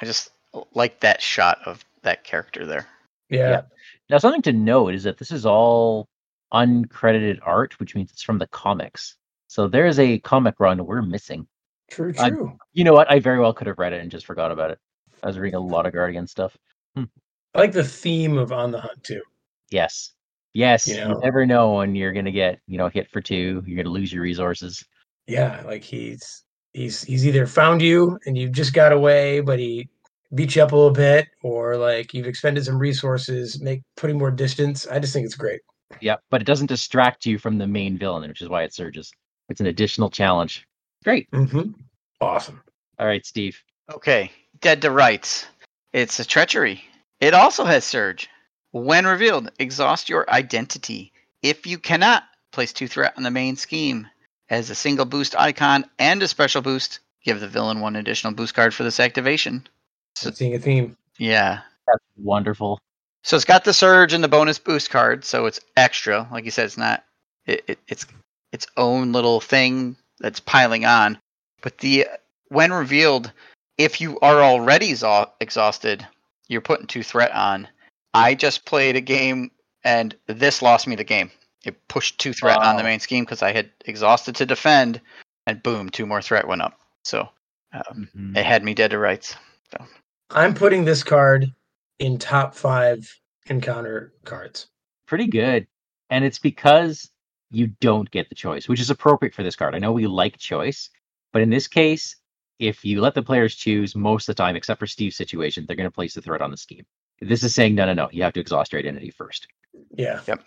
I 0.00 0.06
just 0.06 0.30
like 0.74 1.00
that 1.00 1.20
shot 1.20 1.58
of 1.66 1.84
that 2.02 2.24
character 2.24 2.64
there. 2.66 2.86
Yeah. 3.28 3.50
Yeah. 3.50 3.62
Now, 4.08 4.18
something 4.18 4.42
to 4.42 4.52
note 4.52 4.94
is 4.94 5.04
that 5.04 5.18
this 5.18 5.30
is 5.30 5.46
all 5.46 6.08
uncredited 6.52 7.38
art, 7.42 7.78
which 7.78 7.94
means 7.94 8.10
it's 8.10 8.22
from 8.22 8.38
the 8.38 8.46
comics. 8.48 9.16
So 9.46 9.68
there's 9.68 9.98
a 9.98 10.18
comic 10.18 10.56
run 10.58 10.84
we're 10.84 11.02
missing. 11.02 11.46
True, 11.90 12.12
I- 12.18 12.30
true. 12.30 12.56
You 12.72 12.84
know 12.84 12.92
what? 12.92 13.10
I 13.10 13.20
very 13.20 13.38
well 13.38 13.52
could 13.52 13.66
have 13.66 13.78
read 13.78 13.92
it 13.92 14.00
and 14.00 14.10
just 14.10 14.26
forgot 14.26 14.50
about 14.50 14.70
it. 14.70 14.78
I 15.22 15.26
was 15.28 15.38
reading 15.38 15.56
a 15.56 15.60
lot 15.60 15.86
of 15.86 15.92
Guardian 15.92 16.26
stuff. 16.26 16.56
Hmm. 16.96 17.04
I 17.54 17.58
like 17.60 17.72
the 17.72 17.84
theme 17.84 18.38
of 18.38 18.52
On 18.52 18.70
the 18.70 18.80
Hunt 18.80 19.02
too. 19.02 19.22
Yes. 19.70 20.12
Yes. 20.54 20.86
You 20.86 20.94
You, 20.96 21.00
know. 21.08 21.18
never 21.18 21.46
know 21.46 21.74
when 21.74 21.94
you're 21.94 22.12
going 22.12 22.24
to 22.24 22.32
get, 22.32 22.60
you 22.66 22.78
know, 22.78 22.88
hit 22.88 23.10
for 23.10 23.20
two. 23.20 23.62
You're 23.66 23.76
going 23.76 23.84
to 23.86 23.90
lose 23.90 24.12
your 24.12 24.22
resources. 24.22 24.84
Yeah, 25.26 25.62
like 25.64 25.82
he's 25.84 26.44
he's 26.72 27.02
he's 27.04 27.26
either 27.26 27.46
found 27.46 27.82
you 27.82 28.18
and 28.26 28.36
you've 28.36 28.52
just 28.52 28.72
got 28.72 28.92
away, 28.92 29.40
but 29.40 29.58
he 29.58 29.88
beat 30.34 30.56
you 30.56 30.62
up 30.62 30.72
a 30.72 30.76
little 30.76 30.90
bit, 30.92 31.28
or 31.42 31.76
like 31.76 32.12
you've 32.14 32.26
expended 32.26 32.64
some 32.64 32.78
resources, 32.78 33.60
make 33.60 33.82
putting 33.96 34.18
more 34.18 34.30
distance. 34.30 34.86
I 34.88 34.98
just 34.98 35.12
think 35.12 35.26
it's 35.26 35.34
great. 35.36 35.60
Yeah. 36.00 36.16
But 36.30 36.40
it 36.40 36.46
doesn't 36.46 36.66
distract 36.66 37.26
you 37.26 37.38
from 37.38 37.58
the 37.58 37.66
main 37.66 37.98
villain, 37.98 38.28
which 38.28 38.42
is 38.42 38.48
why 38.48 38.62
it 38.62 38.74
surges. 38.74 39.12
It's 39.48 39.60
an 39.60 39.66
additional 39.66 40.10
challenge. 40.10 40.66
Great. 41.04 41.30
Mm-hmm. 41.32 41.72
Awesome. 42.20 42.62
All 42.98 43.06
right, 43.06 43.24
Steve. 43.24 43.60
Okay, 43.92 44.30
Dead 44.60 44.82
to 44.82 44.90
Rights. 44.90 45.46
It's 45.92 46.20
a 46.20 46.24
treachery. 46.24 46.84
It 47.20 47.34
also 47.34 47.64
has 47.64 47.84
surge. 47.84 48.28
When 48.72 49.06
revealed, 49.06 49.50
exhaust 49.58 50.08
your 50.08 50.28
identity. 50.30 51.12
If 51.42 51.66
you 51.66 51.78
cannot, 51.78 52.24
place 52.52 52.72
two 52.72 52.88
threat 52.88 53.14
on 53.16 53.22
the 53.22 53.30
main 53.30 53.56
scheme. 53.56 54.06
As 54.48 54.70
a 54.70 54.74
single 54.74 55.04
boost 55.04 55.36
icon 55.38 55.84
and 55.98 56.22
a 56.22 56.28
special 56.28 56.62
boost, 56.62 57.00
give 57.24 57.40
the 57.40 57.48
villain 57.48 57.80
one 57.80 57.96
additional 57.96 58.32
boost 58.32 58.54
card 58.54 58.74
for 58.74 58.82
this 58.84 59.00
activation. 59.00 59.66
So- 60.16 60.28
I'm 60.30 60.34
seeing 60.34 60.54
a 60.54 60.58
theme. 60.58 60.96
Yeah. 61.18 61.60
That's 61.86 62.04
wonderful. 62.16 62.78
So 63.22 63.36
it's 63.36 63.44
got 63.44 63.64
the 63.64 63.74
surge 63.74 64.12
and 64.12 64.24
the 64.24 64.28
bonus 64.28 64.58
boost 64.58 64.90
card, 64.90 65.24
so 65.24 65.46
it's 65.46 65.60
extra. 65.76 66.26
Like 66.32 66.44
you 66.44 66.50
said, 66.50 66.64
it's 66.64 66.78
not 66.78 67.04
it, 67.46 67.64
it, 67.66 67.78
it's 67.86 68.06
its 68.52 68.66
own 68.76 69.12
little 69.12 69.40
thing 69.40 69.96
that's 70.18 70.40
piling 70.40 70.84
on. 70.86 71.18
But 71.60 71.78
the 71.78 72.06
when 72.48 72.72
revealed, 72.72 73.30
if 73.76 74.00
you 74.00 74.18
are 74.20 74.42
already 74.42 74.92
exha- 74.92 75.30
exhausted, 75.40 76.06
you're 76.50 76.60
putting 76.60 76.86
two 76.86 77.02
threat 77.02 77.32
on. 77.32 77.68
I 78.12 78.34
just 78.34 78.66
played 78.66 78.96
a 78.96 79.00
game 79.00 79.52
and 79.84 80.14
this 80.26 80.60
lost 80.60 80.86
me 80.86 80.96
the 80.96 81.04
game. 81.04 81.30
It 81.64 81.76
pushed 81.88 82.18
two 82.18 82.32
threat 82.32 82.58
on 82.58 82.76
the 82.76 82.82
main 82.82 83.00
scheme 83.00 83.24
because 83.24 83.42
I 83.42 83.52
had 83.52 83.70
exhausted 83.84 84.34
to 84.36 84.46
defend, 84.46 85.00
and 85.46 85.62
boom, 85.62 85.90
two 85.90 86.06
more 86.06 86.20
threat 86.20 86.48
went 86.48 86.62
up. 86.62 86.78
So 87.04 87.28
um, 87.72 88.08
Mhm. 88.16 88.36
it 88.36 88.44
had 88.44 88.64
me 88.64 88.74
dead 88.74 88.90
to 88.90 88.98
rights. 88.98 89.36
I'm 90.30 90.54
putting 90.54 90.84
this 90.84 91.04
card 91.04 91.54
in 91.98 92.18
top 92.18 92.54
five 92.54 93.20
encounter 93.46 94.12
cards. 94.24 94.66
Pretty 95.06 95.26
good. 95.26 95.66
And 96.08 96.24
it's 96.24 96.38
because 96.38 97.10
you 97.50 97.68
don't 97.80 98.10
get 98.10 98.28
the 98.28 98.34
choice, 98.34 98.68
which 98.68 98.80
is 98.80 98.90
appropriate 98.90 99.34
for 99.34 99.42
this 99.42 99.56
card. 99.56 99.74
I 99.74 99.78
know 99.78 99.92
we 99.92 100.06
like 100.06 100.36
choice, 100.38 100.90
but 101.32 101.42
in 101.42 101.50
this 101.50 101.68
case, 101.68 102.16
if 102.60 102.84
you 102.84 103.00
let 103.00 103.14
the 103.14 103.22
players 103.22 103.56
choose 103.56 103.96
most 103.96 104.28
of 104.28 104.36
the 104.36 104.42
time, 104.42 104.54
except 104.54 104.78
for 104.78 104.86
Steve's 104.86 105.16
situation, 105.16 105.64
they're 105.66 105.76
going 105.76 105.88
to 105.88 105.94
place 105.94 106.14
the 106.14 106.20
threat 106.20 106.42
on 106.42 106.50
the 106.50 106.56
scheme. 106.58 106.84
This 107.20 107.42
is 107.42 107.54
saying, 107.54 107.74
no, 107.74 107.86
no, 107.86 107.94
no, 107.94 108.08
you 108.12 108.22
have 108.22 108.34
to 108.34 108.40
exhaust 108.40 108.72
your 108.72 108.78
identity 108.78 109.10
first. 109.10 109.48
Yeah. 109.96 110.20
Yep. 110.28 110.44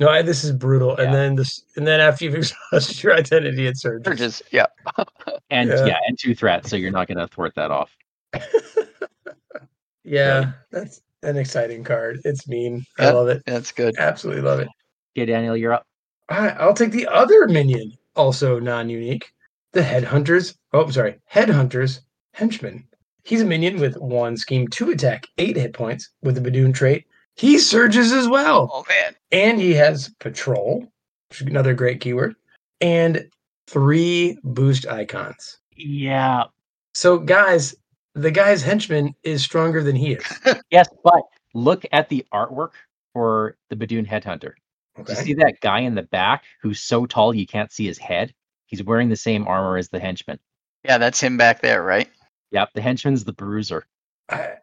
No, 0.00 0.08
I, 0.08 0.22
this 0.22 0.44
is 0.44 0.52
brutal. 0.52 0.96
And 0.96 1.14
then 1.14 1.36
this, 1.36 1.64
and 1.76 1.86
then 1.86 2.00
after 2.00 2.24
you've 2.24 2.34
exhausted 2.72 3.02
your 3.02 3.14
identity, 3.14 3.66
it 3.66 3.78
surges. 3.78 4.04
Surges, 4.04 4.42
yeah. 4.50 4.66
And 5.50 5.70
Yeah. 5.70 5.86
yeah, 5.86 5.98
and 6.06 6.18
two 6.18 6.34
threats, 6.34 6.68
so 6.68 6.76
you're 6.76 6.90
not 6.90 7.06
going 7.08 7.18
to 7.18 7.26
thwart 7.28 7.54
that 7.54 7.70
off. 7.70 7.96
yeah, 10.04 10.52
that's 10.70 11.02
an 11.22 11.36
exciting 11.36 11.84
card. 11.84 12.20
It's 12.24 12.48
mean. 12.48 12.84
I 12.98 13.10
love 13.10 13.28
it. 13.28 13.42
That's 13.46 13.72
good. 13.72 13.94
Absolutely 13.98 14.42
love 14.42 14.60
it. 14.60 14.68
Okay, 15.16 15.26
Daniel, 15.26 15.56
you're 15.56 15.72
up. 15.72 15.86
All 16.28 16.38
right, 16.38 16.56
I'll 16.58 16.74
take 16.74 16.92
the 16.92 17.08
other 17.08 17.48
minion, 17.48 17.92
also 18.14 18.60
non-unique, 18.60 19.32
the 19.72 19.80
Headhunters. 19.82 20.54
Oh, 20.72 20.84
I'm 20.84 20.92
sorry, 20.92 21.16
Headhunters 21.32 22.00
Henchman. 22.34 22.86
He's 23.24 23.42
a 23.42 23.44
minion 23.44 23.78
with 23.80 23.96
one 23.98 24.36
scheme, 24.36 24.66
two 24.68 24.90
attack, 24.90 25.26
eight 25.38 25.56
hit 25.56 25.72
points 25.74 26.10
with 26.22 26.34
the 26.42 26.50
Badoon 26.50 26.72
trait. 26.74 27.04
He 27.36 27.58
surges 27.58 28.12
as 28.12 28.28
well, 28.28 28.70
Oh 28.72 28.84
man. 28.88 29.14
and 29.30 29.60
he 29.60 29.72
has 29.74 30.10
Patrol, 30.18 30.86
which 31.28 31.40
is 31.42 31.46
another 31.46 31.74
great 31.74 32.00
keyword, 32.00 32.34
and 32.80 33.24
three 33.68 34.38
boost 34.42 34.86
icons. 34.88 35.58
Yeah. 35.76 36.44
So, 36.94 37.18
guys, 37.18 37.74
the 38.14 38.30
guy's 38.30 38.62
henchman 38.62 39.14
is 39.22 39.42
stronger 39.44 39.82
than 39.82 39.96
he 39.96 40.14
is. 40.14 40.24
Yes, 40.70 40.88
but 41.04 41.22
look 41.54 41.84
at 41.92 42.08
the 42.08 42.24
artwork 42.32 42.70
for 43.12 43.56
the 43.70 43.76
Badoon 43.76 44.06
Headhunter. 44.08 44.52
Do 44.96 45.04
you 45.08 45.14
see 45.14 45.34
that 45.34 45.60
guy 45.60 45.80
in 45.80 45.94
the 45.94 46.02
back 46.02 46.44
who's 46.62 46.80
so 46.80 47.06
tall 47.06 47.32
you 47.34 47.46
can't 47.46 47.72
see 47.72 47.86
his 47.86 47.98
head? 47.98 48.34
He's 48.70 48.82
wearing 48.84 49.08
the 49.08 49.16
same 49.16 49.46
armor 49.48 49.76
as 49.76 49.88
the 49.88 49.98
henchman. 50.00 50.38
Yeah, 50.84 50.96
that's 50.98 51.20
him 51.20 51.36
back 51.36 51.60
there, 51.60 51.82
right? 51.82 52.08
Yep, 52.52 52.70
the 52.74 52.80
henchman's 52.80 53.24
the 53.24 53.32
bruiser. 53.32 53.84
I, 54.30 54.54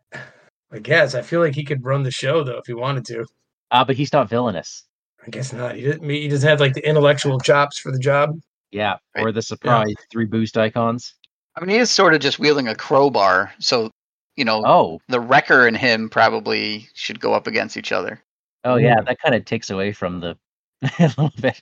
I 0.72 0.80
guess 0.82 1.14
I 1.14 1.22
feel 1.22 1.42
like 1.42 1.54
he 1.56 1.64
could 1.64 1.86
run 1.86 2.04
the 2.04 2.12
show 2.12 2.44
though 2.44 2.58
if 2.58 2.66
he 2.66 2.74
wanted 2.74 3.06
to. 3.06 3.26
Ah, 3.72 3.84
but 3.84 3.96
he's 3.98 4.14
not 4.14 4.30
villainous. 4.30 4.84
I 5.26 5.30
guess 5.30 5.52
not. 5.54 5.76
He 5.76 5.84
doesn't. 5.84 6.10
He 6.10 6.28
doesn't 6.30 6.48
have 6.50 6.60
like 6.62 6.74
the 6.74 6.88
intellectual 6.88 7.40
chops 7.40 7.78
for 7.78 7.92
the 7.92 8.00
job. 8.00 8.40
Yeah, 8.72 8.96
Right. 9.16 9.26
or 9.26 9.32
the 9.32 9.42
surprise 9.42 9.94
three 10.12 10.26
boost 10.26 10.58
icons. 10.58 11.14
I 11.56 11.62
mean, 11.62 11.70
he 11.70 11.78
is 11.78 11.90
sort 11.92 12.14
of 12.14 12.20
just 12.22 12.40
wielding 12.40 12.68
a 12.68 12.76
crowbar, 12.76 13.52
so 13.60 13.92
you 14.36 14.46
know 14.46 14.64
Oh, 14.66 15.00
the 15.10 15.20
wrecker 15.20 15.68
and 15.68 15.76
him 15.78 16.10
probably 16.10 16.88
should 16.94 17.20
go 17.20 17.34
up 17.34 17.48
against 17.48 17.76
each 17.78 17.92
other. 17.92 18.22
oh 18.64 18.76
yeah, 18.78 19.02
that 19.02 19.20
kind 19.22 19.36
of 19.36 19.44
takes 19.46 19.70
away 19.70 19.92
from 19.92 20.20
the 20.22 20.38
a 21.00 21.04
little 21.04 21.32
bit. 21.42 21.62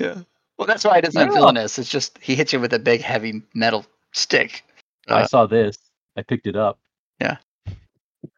Yeah. 0.00 0.22
Well, 0.62 0.68
that's 0.68 0.84
why 0.84 0.98
it 0.98 1.08
isn't 1.08 1.20
Yeah. 1.20 1.32
villainous. 1.32 1.76
It's 1.78 1.88
just 1.88 2.16
he 2.18 2.36
hits 2.36 2.52
you 2.52 2.60
with 2.60 2.72
a 2.72 2.78
big, 2.78 3.00
heavy 3.00 3.42
metal 3.52 3.84
stick. 4.12 4.64
I 5.08 5.22
Uh, 5.22 5.26
saw 5.26 5.46
this. 5.46 5.76
I 6.16 6.22
picked 6.22 6.46
it 6.46 6.54
up. 6.54 6.78
Yeah. 7.20 7.38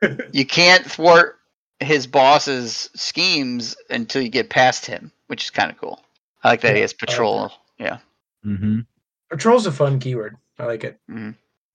you 0.33 0.47
can't 0.47 0.91
thwart 0.91 1.39
his 1.81 2.07
boss's 2.07 2.89
schemes 2.95 3.77
until 3.91 4.23
you 4.23 4.31
get 4.31 4.49
past 4.49 4.87
him. 4.87 5.13
which 5.27 5.45
is 5.45 5.51
kind 5.51 5.71
of 5.71 5.77
cool. 5.79 6.03
I 6.43 6.49
like 6.51 6.61
that 6.63 6.69
Yeah, 6.69 6.75
he 6.77 6.81
has 6.83 6.93
I 6.93 6.95
like 6.95 6.99
patrol. 6.99 7.53
yeah, 7.79 7.99
Mm-hmm. 8.45 8.81
Patrol's 9.31 9.67
a 9.67 9.73
fun 9.73 9.99
keyword. 9.99 10.37
I 10.59 10.65
like 10.67 10.85
it. 10.85 10.99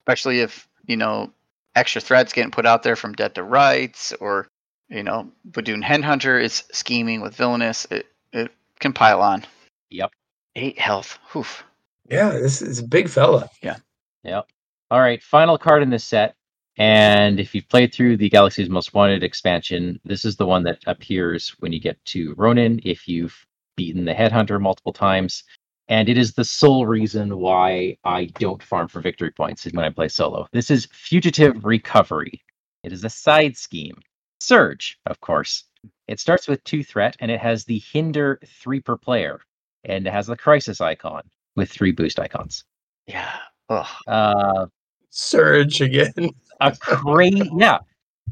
especially 0.00 0.40
if 0.40 0.66
you 0.86 0.96
know 0.96 1.32
extra 1.76 2.00
threats 2.00 2.32
getting 2.32 2.50
put 2.50 2.66
out 2.66 2.82
there 2.82 2.96
from 2.96 3.12
Dead 3.12 3.34
to 3.36 3.42
Rights 3.44 4.12
or 4.14 4.48
you 4.88 5.02
know 5.04 5.30
Badoon 5.50 5.84
Headhunter 5.84 6.42
is 6.42 6.64
scheming 6.72 7.20
with 7.20 7.36
Villainous. 7.36 7.86
It 7.90 8.06
it 8.32 8.50
can 8.80 8.92
pile 8.92 9.20
on. 9.20 9.44
Yep. 9.90 10.12
Eight 10.56 10.78
health. 10.78 11.18
Oof. 11.36 11.64
Yeah, 12.10 12.30
this 12.30 12.60
is 12.60 12.80
a 12.80 12.86
big 12.86 13.08
fella. 13.08 13.48
Yeah. 13.62 13.76
Yeah. 14.24 14.42
All 14.90 15.00
right, 15.00 15.22
final 15.22 15.56
card 15.56 15.82
in 15.82 15.90
this 15.90 16.04
set. 16.04 16.34
And 16.76 17.38
if 17.38 17.54
you've 17.54 17.68
played 17.68 17.92
through 17.92 18.16
the 18.16 18.30
Galaxy's 18.30 18.70
Most 18.70 18.94
Wanted 18.94 19.22
expansion, 19.22 20.00
this 20.04 20.24
is 20.24 20.36
the 20.36 20.46
one 20.46 20.62
that 20.64 20.78
appears 20.86 21.50
when 21.60 21.72
you 21.72 21.80
get 21.80 22.02
to 22.06 22.34
Ronin 22.36 22.80
if 22.84 23.06
you've 23.06 23.46
beaten 23.76 24.04
the 24.04 24.14
Headhunter 24.14 24.60
multiple 24.60 24.92
times. 24.92 25.44
And 25.88 26.08
it 26.08 26.16
is 26.16 26.32
the 26.32 26.44
sole 26.44 26.86
reason 26.86 27.38
why 27.38 27.96
I 28.04 28.26
don't 28.38 28.62
farm 28.62 28.88
for 28.88 29.00
victory 29.00 29.30
points 29.30 29.64
when 29.64 29.84
I 29.84 29.90
play 29.90 30.08
solo. 30.08 30.46
This 30.52 30.70
is 30.70 30.86
Fugitive 30.92 31.64
Recovery. 31.64 32.40
It 32.82 32.92
is 32.92 33.04
a 33.04 33.10
side 33.10 33.56
scheme. 33.56 34.00
Surge, 34.40 34.98
of 35.06 35.20
course. 35.20 35.64
It 36.08 36.18
starts 36.18 36.48
with 36.48 36.64
two 36.64 36.82
threat 36.82 37.16
and 37.20 37.30
it 37.30 37.40
has 37.40 37.64
the 37.64 37.78
hinder 37.78 38.40
three 38.46 38.80
per 38.80 38.96
player. 38.96 39.40
And 39.84 40.06
it 40.06 40.12
has 40.12 40.26
the 40.26 40.36
crisis 40.36 40.80
icon 40.80 41.22
with 41.56 41.70
three 41.70 41.92
boost 41.92 42.18
icons. 42.18 42.64
Yeah. 43.06 43.36
Ugh. 43.68 43.86
Uh, 44.06 44.66
Surge 45.10 45.80
again. 45.80 46.12
a 46.60 46.76
crazy 46.80 47.50
yeah 47.56 47.78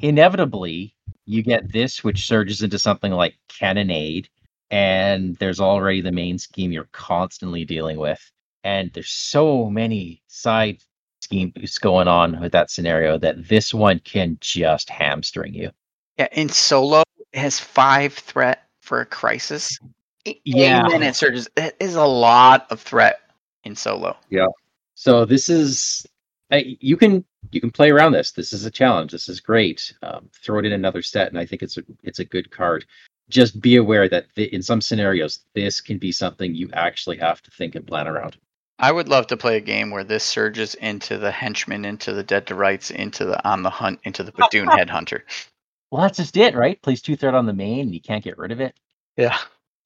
inevitably 0.00 0.94
you 1.24 1.42
get 1.42 1.72
this 1.72 2.04
which 2.04 2.26
surges 2.26 2.62
into 2.62 2.78
something 2.78 3.10
like 3.12 3.34
cannonade 3.48 4.28
and 4.70 5.36
there's 5.38 5.60
already 5.60 6.00
the 6.00 6.12
main 6.12 6.38
scheme 6.38 6.70
you're 6.70 6.88
constantly 6.92 7.64
dealing 7.64 7.98
with 7.98 8.30
and 8.62 8.92
there's 8.92 9.10
so 9.10 9.68
many 9.68 10.22
side 10.28 10.78
schemes 11.20 11.78
going 11.78 12.06
on 12.06 12.40
with 12.40 12.52
that 12.52 12.70
scenario 12.70 13.18
that 13.18 13.48
this 13.48 13.74
one 13.74 13.98
can 14.00 14.36
just 14.40 14.88
hamstring 14.88 15.52
you 15.52 15.70
Yeah. 16.16 16.28
In 16.32 16.48
solo, 16.48 17.02
it 17.32 17.38
has 17.38 17.58
five 17.58 18.12
threat 18.14 18.68
for 18.80 19.00
a 19.00 19.06
crisis. 19.06 19.78
Eight 20.28 20.42
Yeah. 20.44 20.82
minute 20.88 21.16
surges. 21.16 21.48
That 21.56 21.74
is 21.80 21.94
a 21.94 22.04
lot 22.06 22.66
of 22.70 22.80
threat 22.80 23.20
in 23.64 23.74
solo. 23.76 24.16
Yeah. 24.30 24.46
So 24.94 25.24
this 25.24 25.48
is 25.48 26.06
you 26.50 26.96
can 26.96 27.24
you 27.50 27.60
can 27.60 27.70
play 27.70 27.90
around 27.90 28.12
this 28.12 28.32
this 28.32 28.52
is 28.52 28.64
a 28.64 28.70
challenge 28.70 29.12
this 29.12 29.28
is 29.28 29.38
great 29.40 29.92
um, 30.02 30.28
throw 30.32 30.58
it 30.58 30.64
in 30.64 30.72
another 30.72 31.02
set 31.02 31.28
and 31.28 31.38
i 31.38 31.44
think 31.44 31.62
it's 31.62 31.76
a 31.76 31.82
it's 32.02 32.18
a 32.20 32.24
good 32.24 32.50
card 32.50 32.86
just 33.28 33.60
be 33.60 33.76
aware 33.76 34.08
that 34.08 34.34
th- 34.34 34.50
in 34.50 34.62
some 34.62 34.80
scenarios 34.80 35.40
this 35.54 35.80
can 35.80 35.98
be 35.98 36.10
something 36.10 36.54
you 36.54 36.70
actually 36.72 37.18
have 37.18 37.42
to 37.42 37.50
think 37.50 37.74
and 37.74 37.86
plan 37.86 38.08
around 38.08 38.36
I 38.80 38.92
would 38.92 39.08
love 39.08 39.26
to 39.26 39.36
play 39.36 39.56
a 39.56 39.60
game 39.60 39.90
where 39.90 40.04
this 40.04 40.22
surges 40.22 40.76
into 40.76 41.18
the 41.18 41.32
henchman, 41.32 41.84
into 41.84 42.12
the 42.12 42.22
dead 42.22 42.46
to 42.46 42.54
rights, 42.54 42.92
into 42.92 43.24
the 43.24 43.44
on 43.48 43.64
the 43.64 43.70
hunt, 43.70 43.98
into 44.04 44.22
the 44.22 44.30
Badoon 44.30 44.66
headhunter. 44.68 45.22
Well, 45.90 46.02
that's 46.02 46.18
just 46.18 46.36
it, 46.36 46.54
right? 46.54 46.80
Plays 46.80 47.02
two 47.02 47.16
threat 47.16 47.34
on 47.34 47.46
the 47.46 47.52
main, 47.52 47.80
and 47.80 47.92
you 47.94 48.00
can't 48.00 48.22
get 48.22 48.38
rid 48.38 48.52
of 48.52 48.60
it, 48.60 48.78
Yeah, 49.16 49.36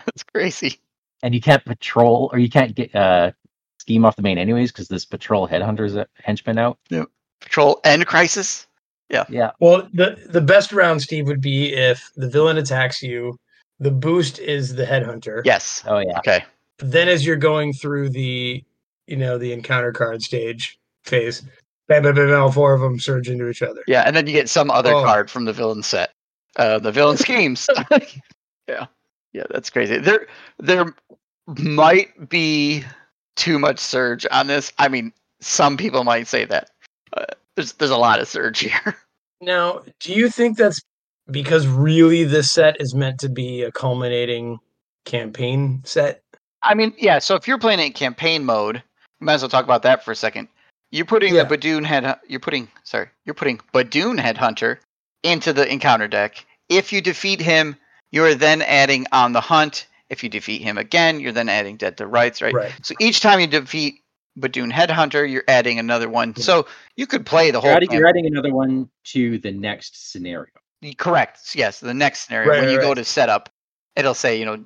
that's 0.07 0.23
crazy. 0.23 0.79
and 1.23 1.35
you 1.35 1.41
can't 1.41 1.65
patrol 1.65 2.31
or 2.33 2.39
you 2.39 2.49
can't 2.51 2.75
get 2.75 2.95
uh 2.95 3.33
scheme 3.79 4.05
off 4.05 4.17
the 4.17 4.23
main 4.23 4.39
anyways 4.39 4.71
because 4.73 4.89
this 4.89 5.05
patrol 5.05 5.49
headhunter's 5.49 5.97
a 5.97 6.07
henchman 6.23 6.59
out. 6.59 6.79
Yep. 6.91 7.07
Patrol 7.41 7.81
and 7.85 8.07
crisis. 8.07 8.67
Yeah, 9.11 9.25
Yeah. 9.29 9.51
Well, 9.61 9.89
the 9.93 10.17
the 10.31 10.41
best 10.41 10.73
round, 10.73 11.03
Steve, 11.03 11.27
would 11.27 11.41
be 11.41 11.73
if 11.75 12.11
the 12.17 12.29
villain 12.29 12.57
attacks 12.59 13.03
you. 13.03 13.37
The 13.81 13.91
boost 13.91 14.39
is 14.39 14.75
the 14.77 14.85
headhunter. 14.85 15.43
Yes. 15.45 15.83
oh 15.87 15.99
yeah, 15.99 16.19
Okay. 16.19 16.45
Then, 16.79 17.09
as 17.09 17.27
you're 17.27 17.37
going 17.37 17.73
through 17.73 18.11
the, 18.11 18.63
you 19.09 19.17
know, 19.17 19.39
the 19.39 19.53
encounter 19.53 19.91
card 19.93 20.23
stage 20.23 20.79
phase, 21.05 21.43
bam, 21.89 22.03
bam, 22.05 22.15
bam, 22.15 22.29
bam, 22.29 22.41
all 22.41 22.53
four 22.53 22.75
of 22.75 22.81
them 22.81 22.99
surge 23.01 23.29
into 23.29 23.49
each 23.49 23.61
other. 23.63 23.83
Yeah, 23.89 24.03
and 24.07 24.15
then 24.17 24.27
you 24.27 24.33
get 24.33 24.49
some 24.49 24.71
other 24.71 24.93
Oh. 24.95 25.03
card 25.05 25.31
from 25.31 25.45
the 25.45 25.53
villain 25.53 25.83
set. 25.83 26.13
Uh, 26.57 26.79
the 26.79 26.93
villain 26.93 27.17
schemes. 27.19 27.69
yeah, 28.69 28.87
yeah, 29.33 29.45
that's 29.51 29.71
crazy. 29.71 29.99
There, 29.99 30.27
there 30.59 30.95
might 31.47 32.29
be 32.29 32.85
too 33.37 33.59
much 33.59 33.79
surge 33.79 34.27
on 34.31 34.47
this. 34.47 34.73
I 34.79 34.89
mean, 34.89 35.13
some 35.41 35.77
people 35.77 36.05
might 36.05 36.27
say 36.27 36.45
that. 36.45 36.71
Uh, 37.17 37.25
there's 37.57 37.73
there's 37.75 37.91
a 37.91 37.97
lot 37.97 38.21
of 38.21 38.29
surge 38.29 38.59
here. 38.61 38.97
Now, 39.41 39.83
do 40.01 40.13
you 40.13 40.29
think 40.31 40.57
that's 40.57 40.81
because 41.31 41.67
really 41.67 42.25
this 42.25 42.51
set 42.51 42.81
is 42.81 42.95
meant 42.95 43.19
to 43.21 43.29
be 43.29 43.63
a 43.63 43.73
culminating 43.73 44.59
campaign 45.05 45.83
set? 45.85 46.23
I 46.63 46.75
mean, 46.75 46.95
yeah. 46.99 47.19
So 47.19 47.35
if 47.35 47.49
you're 47.49 47.59
playing 47.59 47.81
it 47.81 47.87
in 47.87 47.93
campaign 47.93 48.45
mode, 48.45 48.83
we 49.21 49.25
might 49.25 49.35
as 49.35 49.43
well 49.43 49.49
talk 49.49 49.65
about 49.65 49.83
that 49.83 50.05
for 50.05 50.13
a 50.13 50.17
second. 50.17 50.49
You're 50.91 51.07
putting 51.07 51.35
Yeah. 51.35 51.45
the 51.45 51.57
Badoon 51.57 51.85
head. 51.85 52.19
You're 52.29 52.41
putting 52.41 52.69
sorry. 52.85 53.09
You're 53.25 53.35
putting 53.35 53.59
Badoon 53.75 54.21
headhunter 54.21 54.79
into 55.23 55.53
the 55.53 55.71
encounter 55.71 56.07
deck. 56.09 56.45
If 56.69 56.93
you 56.93 57.01
defeat 57.01 57.41
him, 57.41 57.77
you're 58.13 58.35
then 58.35 58.63
adding 58.63 59.07
on 59.11 59.33
the 59.33 59.41
hunt. 59.41 59.89
If 60.09 60.23
you 60.23 60.29
defeat 60.29 60.61
him 60.61 60.77
again, 60.77 61.21
you're 61.21 61.33
then 61.33 61.49
adding 61.49 61.79
dead 61.79 61.97
to 61.97 62.07
rights, 62.07 62.43
right? 62.43 62.55
Right. 62.55 62.73
So 62.83 62.95
each 63.01 63.21
time 63.21 63.41
you 63.41 63.47
defeat 63.47 64.03
Badoon 64.39 64.71
headhunter, 64.71 65.29
you're 65.29 65.45
adding 65.49 65.79
another 65.79 66.09
one. 66.09 66.37
So 66.37 66.67
you 66.97 67.07
could 67.07 67.25
play 67.25 67.51
the 67.51 67.61
whole. 67.61 67.71
you're 67.71 67.77
adding, 67.77 67.93
you're 67.93 68.07
adding 68.07 68.27
another 68.27 68.53
one 68.53 68.91
to 69.05 69.39
the 69.39 69.51
next 69.51 70.13
scenario. 70.13 70.53
Correct. 70.99 71.55
Yes, 71.55 71.81
the 71.81 71.95
next 71.95 72.27
scenario 72.27 72.51
Right, 72.51 72.61
when 72.61 72.69
right, 72.69 72.75
you 72.75 72.81
go 72.81 72.93
to 72.93 73.05
setup, 73.05 73.49
it'll 73.97 74.15
say, 74.15 74.39
you 74.39 74.45
know, 74.45 74.65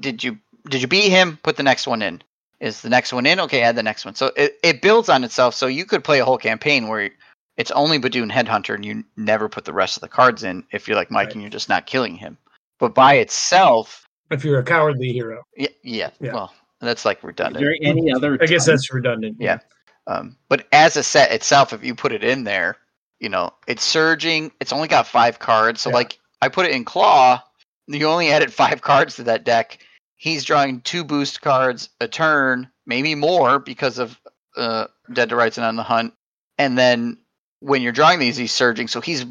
did 0.00 0.24
you 0.24 0.38
did 0.68 0.80
you 0.82 0.88
beat 0.88 1.10
him? 1.10 1.38
Put 1.42 1.56
the 1.56 1.62
next 1.62 1.86
one 1.86 2.00
in. 2.02 2.22
Is 2.60 2.80
the 2.80 2.88
next 2.88 3.12
one 3.12 3.26
in? 3.26 3.40
Okay, 3.40 3.62
add 3.62 3.76
the 3.76 3.82
next 3.82 4.04
one. 4.04 4.14
So 4.14 4.32
it, 4.36 4.58
it 4.62 4.82
builds 4.82 5.08
on 5.08 5.22
itself. 5.22 5.54
So 5.54 5.66
you 5.66 5.84
could 5.84 6.02
play 6.02 6.18
a 6.18 6.24
whole 6.24 6.38
campaign 6.38 6.88
where 6.88 7.10
it's 7.56 7.70
only 7.70 7.98
Badoon 7.98 8.30
Headhunter 8.30 8.74
and 8.74 8.84
you 8.84 9.04
never 9.16 9.48
put 9.48 9.64
the 9.64 9.72
rest 9.72 9.96
of 9.96 10.00
the 10.00 10.08
cards 10.08 10.42
in 10.44 10.64
if 10.72 10.88
you're 10.88 10.96
like 10.96 11.10
Mike 11.10 11.26
Right. 11.26 11.34
and 11.34 11.42
you're 11.42 11.50
just 11.50 11.68
not 11.68 11.86
killing 11.86 12.16
him. 12.16 12.36
But 12.78 12.94
by 12.94 13.14
itself, 13.14 14.04
If 14.30 14.44
you're 14.44 14.58
a 14.58 14.62
cowardly 14.64 15.12
hero, 15.12 15.42
yeah, 15.56 15.68
yeah, 15.82 16.10
Yeah. 16.20 16.32
well, 16.34 16.54
that's 16.80 17.04
like 17.04 17.18
Is 17.18 17.24
redundant. 17.24 17.64
there 17.64 17.74
any 17.82 18.12
other? 18.12 18.38
I 18.40 18.46
guess 18.46 18.66
time- 18.66 18.74
that's 18.74 18.92
redundant. 18.92 19.36
Yeah. 19.40 19.58
Um, 20.06 20.36
but 20.48 20.66
as 20.72 20.96
a 20.96 21.02
set 21.02 21.32
itself, 21.32 21.72
if 21.72 21.82
you 21.84 21.94
put 21.94 22.12
it 22.12 22.22
in 22.24 22.44
there, 22.44 22.76
you 23.20 23.28
know, 23.28 23.52
it's 23.66 23.82
surging. 23.84 24.52
It's 24.60 24.72
only 24.72 24.88
got 24.88 25.06
five 25.06 25.38
cards. 25.38 25.80
So 25.80 25.90
Yeah. 25.90 25.94
like 25.96 26.18
I 26.40 26.48
put 26.48 26.66
it 26.66 26.72
in 26.72 26.84
Klaw. 26.84 27.42
You 27.88 28.06
only 28.06 28.30
added 28.30 28.52
five 28.52 28.80
cards 28.82 29.16
to 29.16 29.24
that 29.24 29.44
deck. 29.44 29.78
He's 30.16 30.44
drawing 30.44 30.80
two 30.82 31.04
boost 31.04 31.40
cards 31.40 31.88
a 32.00 32.08
turn, 32.08 32.70
maybe 32.86 33.14
more 33.14 33.58
because 33.58 33.98
of 33.98 34.20
uh, 34.56 34.86
Dead 35.12 35.28
to 35.30 35.36
Rights 35.36 35.56
and 35.58 35.64
on 35.66 35.76
the 35.76 35.82
Hunt. 35.82 36.12
And 36.58 36.76
then 36.76 37.18
when 37.60 37.82
you're 37.82 37.92
drawing 37.92 38.18
these, 38.18 38.36
he's 38.36 38.52
surging, 38.52 38.88
so 38.88 39.00
he's 39.00 39.24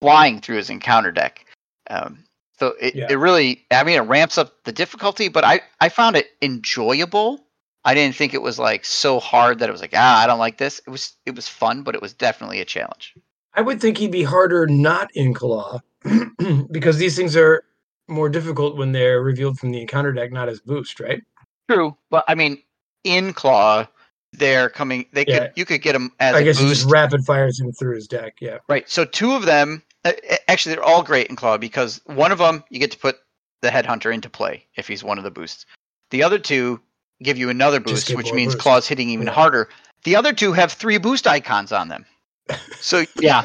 flying 0.00 0.40
through 0.40 0.56
his 0.56 0.68
encounter 0.70 1.12
deck. 1.12 1.46
Um, 1.88 2.24
so 2.58 2.74
it, 2.80 2.94
Yeah. 2.94 3.06
it 3.10 3.16
really, 3.16 3.64
I 3.70 3.84
mean, 3.84 3.96
it 3.96 4.06
ramps 4.06 4.38
up 4.38 4.52
the 4.64 4.72
difficulty, 4.72 5.28
but 5.28 5.44
I, 5.44 5.60
I 5.80 5.88
found 5.88 6.16
it 6.16 6.28
enjoyable. 6.42 7.44
I 7.84 7.94
didn't 7.94 8.16
think 8.16 8.34
it 8.34 8.42
was 8.42 8.58
like 8.58 8.84
so 8.84 9.20
hard 9.20 9.60
that 9.60 9.68
it 9.68 9.72
was 9.72 9.80
like, 9.80 9.92
ah, 9.94 10.22
I 10.22 10.26
don't 10.26 10.38
like 10.38 10.58
this. 10.58 10.80
It 10.86 10.90
was, 10.90 11.14
it 11.24 11.34
was 11.36 11.48
fun, 11.48 11.82
but 11.82 11.94
it 11.94 12.02
was 12.02 12.12
definitely 12.14 12.60
a 12.60 12.64
challenge. 12.64 13.14
I 13.54 13.60
would 13.62 13.80
think 13.80 13.98
he'd 13.98 14.10
be 14.12 14.22
harder 14.24 14.66
not 14.66 15.10
in 15.14 15.32
Klaw 15.32 15.80
because 16.70 16.98
these 16.98 17.16
things 17.16 17.36
are 17.36 17.62
more 18.08 18.28
difficult 18.28 18.76
when 18.76 18.92
they're 18.92 19.22
revealed 19.22 19.58
from 19.58 19.70
the 19.70 19.80
encounter 19.80 20.12
deck, 20.12 20.32
not 20.32 20.48
as 20.48 20.60
boost, 20.60 21.00
right? 21.00 21.22
True, 21.70 21.96
but 22.10 22.24
I 22.28 22.34
mean, 22.34 22.62
in 23.04 23.32
Klaw, 23.32 23.86
they're 24.32 24.68
coming. 24.68 25.06
They 25.12 25.24
Yeah. 25.26 25.38
could, 25.46 25.52
you 25.56 25.64
could 25.64 25.82
get 25.82 25.92
them 25.94 26.12
as 26.20 26.34
I 26.34 26.40
a 26.40 26.44
guess 26.44 26.58
he 26.58 26.66
boost. 26.66 26.82
just 26.82 26.92
rapid 26.92 27.24
fires 27.24 27.58
him 27.60 27.72
through 27.72 27.94
his 27.96 28.06
deck. 28.06 28.34
Yeah. 28.40 28.58
Right. 28.68 28.88
So 28.90 29.04
two 29.04 29.32
of 29.32 29.46
them, 29.46 29.82
Uh, 30.06 30.36
actually, 30.48 30.74
they're 30.74 30.84
all 30.84 31.02
great 31.02 31.28
in 31.28 31.36
Klaw 31.36 31.58
because 31.58 32.00
one 32.06 32.32
of 32.32 32.38
them 32.38 32.62
you 32.70 32.78
get 32.78 32.90
to 32.92 32.98
put 32.98 33.16
the 33.62 33.68
Headhunter 33.68 34.12
into 34.12 34.28
play 34.30 34.66
if 34.76 34.86
he's 34.88 35.02
one 35.02 35.18
of 35.18 35.24
the 35.24 35.30
boosts. 35.30 35.66
The 36.10 36.22
other 36.22 36.38
two 36.38 36.80
give 37.22 37.38
you 37.38 37.48
another 37.50 37.80
boost, 37.80 38.14
which 38.14 38.32
means 38.32 38.54
boost. 38.54 38.62
Klaw's 38.64 38.86
hitting 38.86 39.08
even 39.10 39.26
Yeah. 39.26 39.32
harder. 39.32 39.68
The 40.04 40.16
other 40.16 40.32
two 40.32 40.52
have 40.52 40.72
three 40.72 40.98
boost 40.98 41.26
icons 41.26 41.72
on 41.72 41.88
them. 41.88 42.04
So 42.78 43.04
Yeah. 43.18 43.44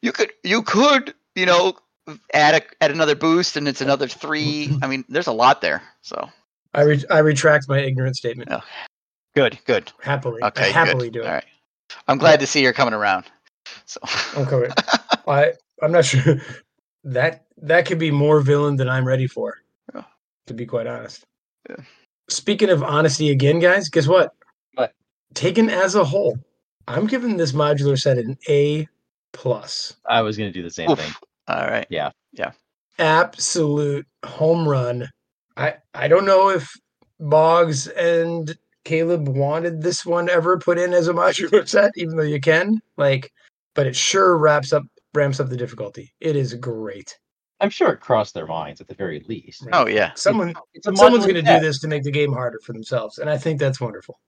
you 0.00 0.12
could 0.12 0.32
you 0.42 0.62
could 0.62 1.14
you 1.34 1.44
know 1.46 1.74
add 2.32 2.54
a, 2.54 2.84
add 2.84 2.90
another 2.90 3.14
boost 3.16 3.56
and 3.56 3.66
it's 3.68 3.80
another 3.80 4.06
three. 4.08 4.70
I 4.82 4.86
mean, 4.86 5.04
there's 5.08 5.26
a 5.26 5.32
lot 5.32 5.60
there. 5.60 5.82
So 6.02 6.30
I 6.72 6.82
re- 6.82 7.04
I 7.10 7.18
retract 7.18 7.68
my 7.68 7.80
ignorant 7.80 8.16
statement. 8.16 8.48
Yeah. 8.50 8.60
good, 9.34 9.58
good. 9.66 9.92
Happily. 10.02 10.42
Okay, 10.42 10.68
I 10.68 10.70
happily 10.70 11.08
good. 11.08 11.12
do 11.14 11.22
it. 11.22 11.26
All 11.26 11.32
right. 11.32 11.44
I'm 12.08 12.18
glad 12.18 12.40
to 12.40 12.46
see 12.46 12.62
you're 12.62 12.72
coming 12.72 12.94
around. 12.94 13.24
So 13.86 14.00
I'm 14.36 14.46
Okay. 14.46 14.72
I 15.28 15.52
I'm 15.84 15.92
not 15.92 16.04
sure 16.04 16.40
that 17.04 17.44
that 17.58 17.86
could 17.86 17.98
be 17.98 18.10
more 18.10 18.40
villain 18.40 18.76
than 18.76 18.88
I'm 18.88 19.06
ready 19.06 19.26
for. 19.26 19.54
Yeah. 19.94 20.04
To 20.46 20.54
be 20.54 20.66
quite 20.66 20.86
honest. 20.86 21.24
Yeah. 21.68 21.76
Speaking 22.28 22.70
of 22.70 22.82
honesty 22.82 23.30
again, 23.30 23.58
guys, 23.58 23.88
guess 23.88 24.06
what? 24.06 24.32
What? 24.74 24.92
Taken 25.34 25.68
as 25.68 25.94
a 25.94 26.04
whole, 26.04 26.38
I'm 26.88 27.06
giving 27.06 27.36
this 27.36 27.52
modular 27.52 28.00
set 28.00 28.18
an 28.18 28.36
A 28.48 28.88
plus. 29.32 29.96
I 30.08 30.22
was 30.22 30.36
going 30.36 30.50
to 30.50 30.58
do 30.58 30.62
the 30.62 30.70
same 30.70 30.90
Oof. 30.90 30.98
thing. 30.98 31.12
all 31.48 31.66
right. 31.66 31.86
Yeah. 31.90 32.10
Yeah. 32.32 32.52
Absolute 32.98 34.06
home 34.24 34.68
run 34.68 35.08
I 35.56 35.74
I 35.94 36.08
don't 36.08 36.26
know 36.26 36.50
if 36.50 36.72
Boggs 37.20 37.86
and 37.88 38.56
Caleb 38.84 39.28
wanted 39.28 39.82
this 39.82 40.04
one 40.04 40.28
ever 40.28 40.58
put 40.58 40.78
in 40.78 40.92
as 40.92 41.08
a 41.08 41.12
modular 41.14 41.66
set, 41.66 41.92
even 41.96 42.16
though 42.16 42.22
you 42.22 42.40
can. 42.40 42.80
Like, 42.96 43.32
but 43.74 43.86
it 43.86 43.96
sure 43.96 44.36
wraps 44.36 44.72
up 44.72 44.84
ramps 45.14 45.40
up 45.40 45.48
the 45.48 45.56
difficulty. 45.56 46.12
It 46.20 46.36
is 46.36 46.54
great. 46.54 47.18
I'm 47.60 47.70
sure 47.70 47.90
it 47.92 48.00
crossed 48.00 48.34
their 48.34 48.46
minds 48.46 48.80
at 48.80 48.88
the 48.88 48.94
very 48.94 49.24
least. 49.28 49.62
Right. 49.64 49.74
Oh 49.74 49.86
yeah. 49.86 50.12
Someone 50.14 50.54
It's 50.74 50.86
someone's 50.98 51.24
going 51.24 51.36
to 51.36 51.42
do 51.42 51.60
this 51.60 51.80
to 51.80 51.88
make 51.88 52.02
the 52.02 52.10
game 52.10 52.32
harder 52.32 52.58
for 52.64 52.72
themselves, 52.72 53.18
and 53.18 53.30
I 53.30 53.38
think 53.38 53.60
that's 53.60 53.80
wonderful. 53.80 54.18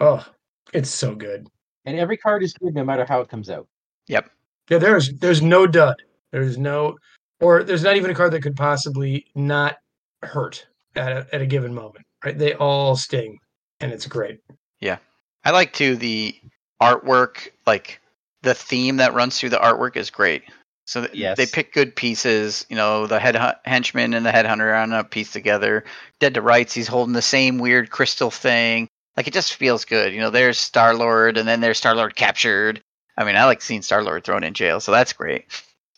Oh, 0.00 0.24
it's 0.72 0.90
so 0.90 1.14
good. 1.14 1.48
and 1.84 1.98
every 1.98 2.16
card 2.16 2.42
is 2.42 2.52
good 2.54 2.74
no 2.74 2.84
matter 2.84 3.04
how 3.04 3.20
it 3.20 3.28
comes 3.28 3.48
out. 3.50 3.66
Yep. 4.08 4.30
Yeah, 4.70 4.78
there's 4.78 5.12
there's 5.18 5.42
no 5.42 5.66
dud. 5.66 5.96
There's 6.32 6.58
no, 6.58 6.96
or 7.40 7.62
there's 7.62 7.84
not 7.84 7.96
even 7.96 8.10
a 8.10 8.14
card 8.14 8.32
that 8.32 8.42
could 8.42 8.56
possibly 8.56 9.26
not 9.34 9.76
hurt 10.22 10.66
at 10.96 11.12
a, 11.12 11.26
at 11.32 11.40
a 11.42 11.46
given 11.46 11.72
moment. 11.74 12.04
Right? 12.24 12.36
They 12.36 12.54
all 12.54 12.96
sting, 12.96 13.38
and 13.80 13.92
it's 13.92 14.06
great. 14.06 14.40
Yeah, 14.80 14.98
I 15.44 15.50
like 15.52 15.72
too 15.72 15.96
the 15.96 16.34
artwork, 16.82 17.48
like 17.66 18.00
the 18.42 18.54
theme 18.54 18.96
that 18.98 19.14
runs 19.14 19.38
through 19.38 19.50
the 19.50 19.56
artwork 19.58 19.96
is 19.96 20.10
great. 20.10 20.42
So 20.86 21.02
th- 21.02 21.14
Yes. 21.14 21.36
they 21.36 21.46
pick 21.46 21.72
good 21.72 21.96
pieces. 21.96 22.64
You 22.68 22.76
know, 22.76 23.06
the 23.06 23.18
head 23.18 23.34
hu- 23.36 23.58
henchman 23.70 24.14
and 24.14 24.24
the 24.24 24.30
headhunter 24.30 24.60
are 24.72 24.74
on 24.76 24.92
a 24.92 25.02
piece 25.04 25.32
together. 25.32 25.84
Dead 26.20 26.34
to 26.34 26.42
rights, 26.42 26.74
he's 26.74 26.86
holding 26.88 27.12
the 27.12 27.22
same 27.22 27.58
weird 27.58 27.90
crystal 27.90 28.30
thing. 28.30 28.86
Like 29.16 29.26
it 29.26 29.32
just 29.34 29.54
feels 29.54 29.84
good. 29.84 30.12
You 30.12 30.20
know, 30.20 30.30
there's 30.30 30.58
Star 30.58 30.94
Lord, 30.94 31.38
and 31.38 31.48
then 31.48 31.60
there's 31.60 31.78
Star 31.78 31.94
Lord 31.96 32.14
captured. 32.14 32.80
I 33.18 33.24
mean, 33.24 33.36
I 33.36 33.46
like 33.46 33.62
seeing 33.62 33.82
Star 33.82 34.02
Lord 34.02 34.24
thrown 34.24 34.44
in 34.44 34.54
jail, 34.54 34.78
so 34.80 34.92
that's 34.92 35.12
great. 35.14 35.46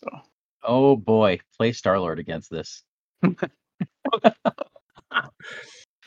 So. 0.01 0.09
Oh 0.63 0.95
boy, 0.95 1.39
play 1.57 1.73
Star 1.73 1.99
Lord 1.99 2.17
against 2.19 2.49
this. 2.49 2.81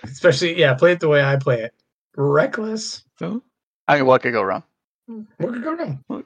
Especially, 0.03 0.59
yeah, 0.59 0.75
play 0.75 0.93
it 0.93 1.01
the 1.01 1.09
way 1.09 1.23
I 1.23 1.37
play 1.37 1.63
it. 1.63 1.75
Reckless. 2.17 3.05
I 3.21 3.97
mean, 3.97 4.07
what 4.07 4.23
could 4.23 4.33
go 4.33 4.43
wrong? 4.43 4.63
What 5.07 5.53
could 5.53 5.63
go 5.65 5.75
wrong? 5.75 6.25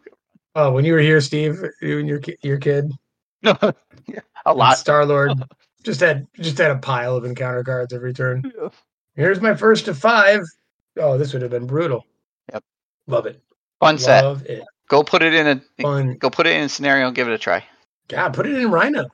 Oh, 0.54 0.72
when 0.72 0.84
you 0.84 0.92
were 0.94 1.00
here, 1.00 1.20
Steve, 1.20 1.62
you 1.82 1.98
and 1.98 2.08
your 2.08 2.20
your 2.42 2.58
kid, 2.58 2.92
a 3.44 3.74
lot. 4.54 4.78
Star 4.78 5.04
Lord, 5.04 5.32
just 5.82 6.00
had 6.00 6.26
just 6.40 6.58
had 6.58 6.70
a 6.70 6.76
pile 6.78 7.16
of 7.16 7.24
encounter 7.24 7.62
cards 7.64 7.92
every 7.92 8.12
turn. 8.12 8.50
Here's 9.14 9.40
my 9.40 9.54
first 9.54 9.84
to 9.86 9.94
five. 9.94 10.40
Oh, 10.98 11.18
this 11.18 11.32
would 11.32 11.42
have 11.42 11.50
been 11.50 11.66
brutal. 11.66 12.06
Yep. 12.52 12.64
Love 13.06 13.26
it. 13.26 13.42
Fun 13.80 13.98
set. 13.98 14.24
Love 14.24 14.46
it. 14.46 14.62
Go 14.88 15.02
put 15.02 15.22
it 15.22 15.34
in 15.34 15.46
a 15.46 15.82
Fun. 15.82 16.14
go 16.14 16.30
put 16.30 16.46
it 16.46 16.56
in 16.56 16.62
a 16.64 16.68
scenario. 16.68 17.06
And 17.08 17.16
Give 17.16 17.28
it 17.28 17.34
a 17.34 17.38
try. 17.38 17.64
God, 18.08 18.32
put 18.34 18.46
it 18.46 18.54
in 18.54 18.70
Rhino. 18.70 19.06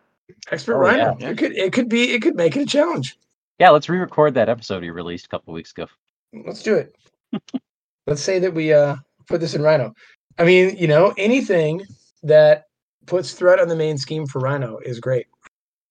Expert 0.51 0.75
Oh, 0.75 0.79
Rhino. 0.79 1.17
yeah. 1.19 1.31
It 1.31 1.39
could 1.39 1.53
it 1.57 1.73
could 1.73 1.89
be 1.89 2.13
it 2.13 2.23
could 2.23 2.37
make 2.37 2.57
it 2.57 2.63
a 2.63 2.67
challenge. 2.67 3.19
Yeah, 3.59 3.71
let's 3.71 3.89
re-record 3.89 4.35
that 4.35 4.49
episode 4.49 4.85
you 4.85 4.93
released 4.93 5.27
a 5.27 5.29
couple 5.29 5.55
weeks 5.55 5.73
ago. 5.73 5.87
Let's 6.33 6.63
do 6.63 6.75
it. 6.77 6.95
Let's 8.07 8.23
say 8.23 8.39
that 8.41 8.53
we 8.53 8.73
uh 8.73 8.97
put 9.29 9.41
this 9.41 9.55
in 9.55 9.63
Rhino. 9.63 9.93
I 10.39 10.45
mean, 10.45 10.77
you 10.77 10.87
know, 10.87 11.15
anything 11.17 11.83
that 12.23 12.65
puts 13.07 13.33
threat 13.33 13.61
on 13.61 13.69
the 13.69 13.77
main 13.77 13.99
scheme 13.99 14.27
for 14.27 14.41
Rhino 14.41 14.79
is 14.79 15.01
great. 15.01 15.27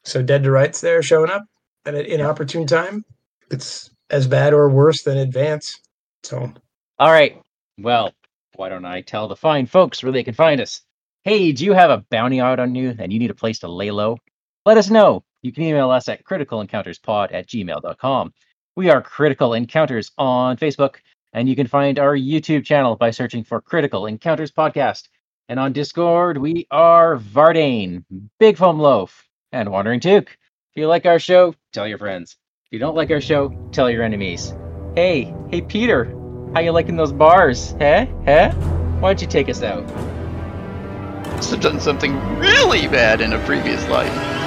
So 0.03 0.21
Dead 0.21 0.43
to 0.43 0.51
Rights 0.51 0.81
there 0.81 1.03
showing 1.03 1.29
up 1.29 1.43
at 1.85 1.95
an 1.95 2.05
inopportune 2.05 2.67
time. 2.67 3.03
It's 3.51 3.91
as 4.09 4.27
bad 4.27 4.53
or 4.53 4.69
worse 4.69 5.03
than 5.03 5.17
Advance. 5.17 5.79
So 6.23 6.51
All 6.99 7.11
right. 7.11 7.39
Well, 7.77 8.13
why 8.55 8.69
don't 8.69 8.85
I 8.85 9.01
tell 9.01 9.27
the 9.27 9.35
fine 9.35 9.65
folks 9.65 10.03
where 10.03 10.11
they 10.11 10.23
can 10.23 10.33
find 10.33 10.61
us? 10.61 10.81
Hey, 11.23 11.51
do 11.51 11.65
you 11.65 11.73
have 11.73 11.91
a 11.91 12.03
bounty 12.09 12.39
out 12.39 12.59
on 12.59 12.75
you 12.75 12.95
and 12.97 13.13
you 13.13 13.19
need 13.19 13.31
a 13.31 13.35
place 13.35 13.59
to 13.59 13.67
lay 13.67 13.91
low? 13.91 14.17
Let 14.65 14.77
us 14.77 14.89
know. 14.89 15.23
You 15.41 15.51
can 15.51 15.63
email 15.63 15.89
us 15.89 16.07
at 16.07 16.23
criticalencounterspod 16.23 17.33
at 17.33 17.47
gmail.com. 17.47 18.33
We 18.75 18.89
are 18.89 19.01
Critical 19.01 19.53
Encounters 19.53 20.11
on 20.17 20.57
Facebook, 20.57 20.95
and 21.33 21.47
you 21.47 21.55
can 21.55 21.67
find 21.67 21.99
our 21.99 22.15
YouTube 22.15 22.65
channel 22.65 22.95
by 22.95 23.11
searching 23.11 23.43
for 23.43 23.61
Critical 23.61 24.05
Encounters 24.05 24.51
Podcast. 24.51 25.07
And 25.49 25.59
on 25.59 25.73
Discord, 25.73 26.37
we 26.37 26.67
are 26.71 27.17
Vardane, 27.17 28.03
Big 28.39 28.57
Foam 28.57 28.79
Loaf, 28.79 29.27
and 29.51 29.69
Wandering 29.69 29.99
Took. 29.99 30.29
If 30.29 30.77
you 30.77 30.87
like 30.87 31.05
our 31.05 31.19
show, 31.19 31.55
tell 31.73 31.87
your 31.87 31.97
friends. 31.97 32.37
If 32.65 32.73
you 32.73 32.79
don't 32.79 32.95
like 32.95 33.11
our 33.11 33.21
show, 33.21 33.49
tell 33.71 33.89
your 33.89 34.03
enemies. 34.03 34.53
Hey, 34.95 35.33
hey 35.49 35.61
Peter, 35.61 36.05
how 36.53 36.61
you 36.61 36.71
liking 36.71 36.95
those 36.95 37.11
bars? 37.11 37.75
Huh? 37.79 38.05
Huh? 38.25 38.51
Why 38.99 39.09
don't 39.09 39.21
you 39.21 39.27
take 39.27 39.49
us 39.49 39.61
out? 39.61 39.85
Must 41.35 41.51
have 41.51 41.61
done 41.61 41.79
something 41.79 42.17
really 42.37 42.87
bad 42.87 43.19
in 43.19 43.33
a 43.33 43.39
previous 43.45 43.85
life. 43.89 44.40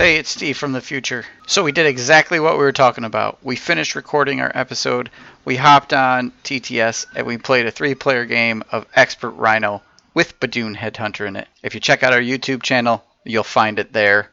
Hey, 0.00 0.16
it's 0.16 0.30
Steve 0.30 0.56
from 0.56 0.72
the 0.72 0.80
future. 0.80 1.26
So 1.46 1.62
we 1.62 1.72
did 1.72 1.84
exactly 1.84 2.40
what 2.40 2.54
we 2.54 2.64
were 2.64 2.72
talking 2.72 3.04
about. 3.04 3.36
We 3.42 3.54
finished 3.54 3.94
recording 3.94 4.40
our 4.40 4.50
episode. 4.54 5.10
We 5.44 5.56
hopped 5.56 5.92
on 5.92 6.32
TTS 6.42 7.04
and 7.14 7.26
we 7.26 7.36
played 7.36 7.66
a 7.66 7.70
three-player 7.70 8.24
game 8.24 8.64
of 8.72 8.86
Expert 8.96 9.32
Rhino 9.32 9.82
with 10.14 10.40
Badoon 10.40 10.74
Headhunter 10.74 11.28
in 11.28 11.36
it. 11.36 11.48
If 11.62 11.74
you 11.74 11.80
check 11.80 12.02
out 12.02 12.14
our 12.14 12.18
YouTube 12.18 12.62
channel, 12.62 13.04
you'll 13.26 13.44
find 13.44 13.78
it 13.78 13.92
there 13.92 14.30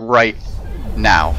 right 0.00 0.34
now. 0.96 1.36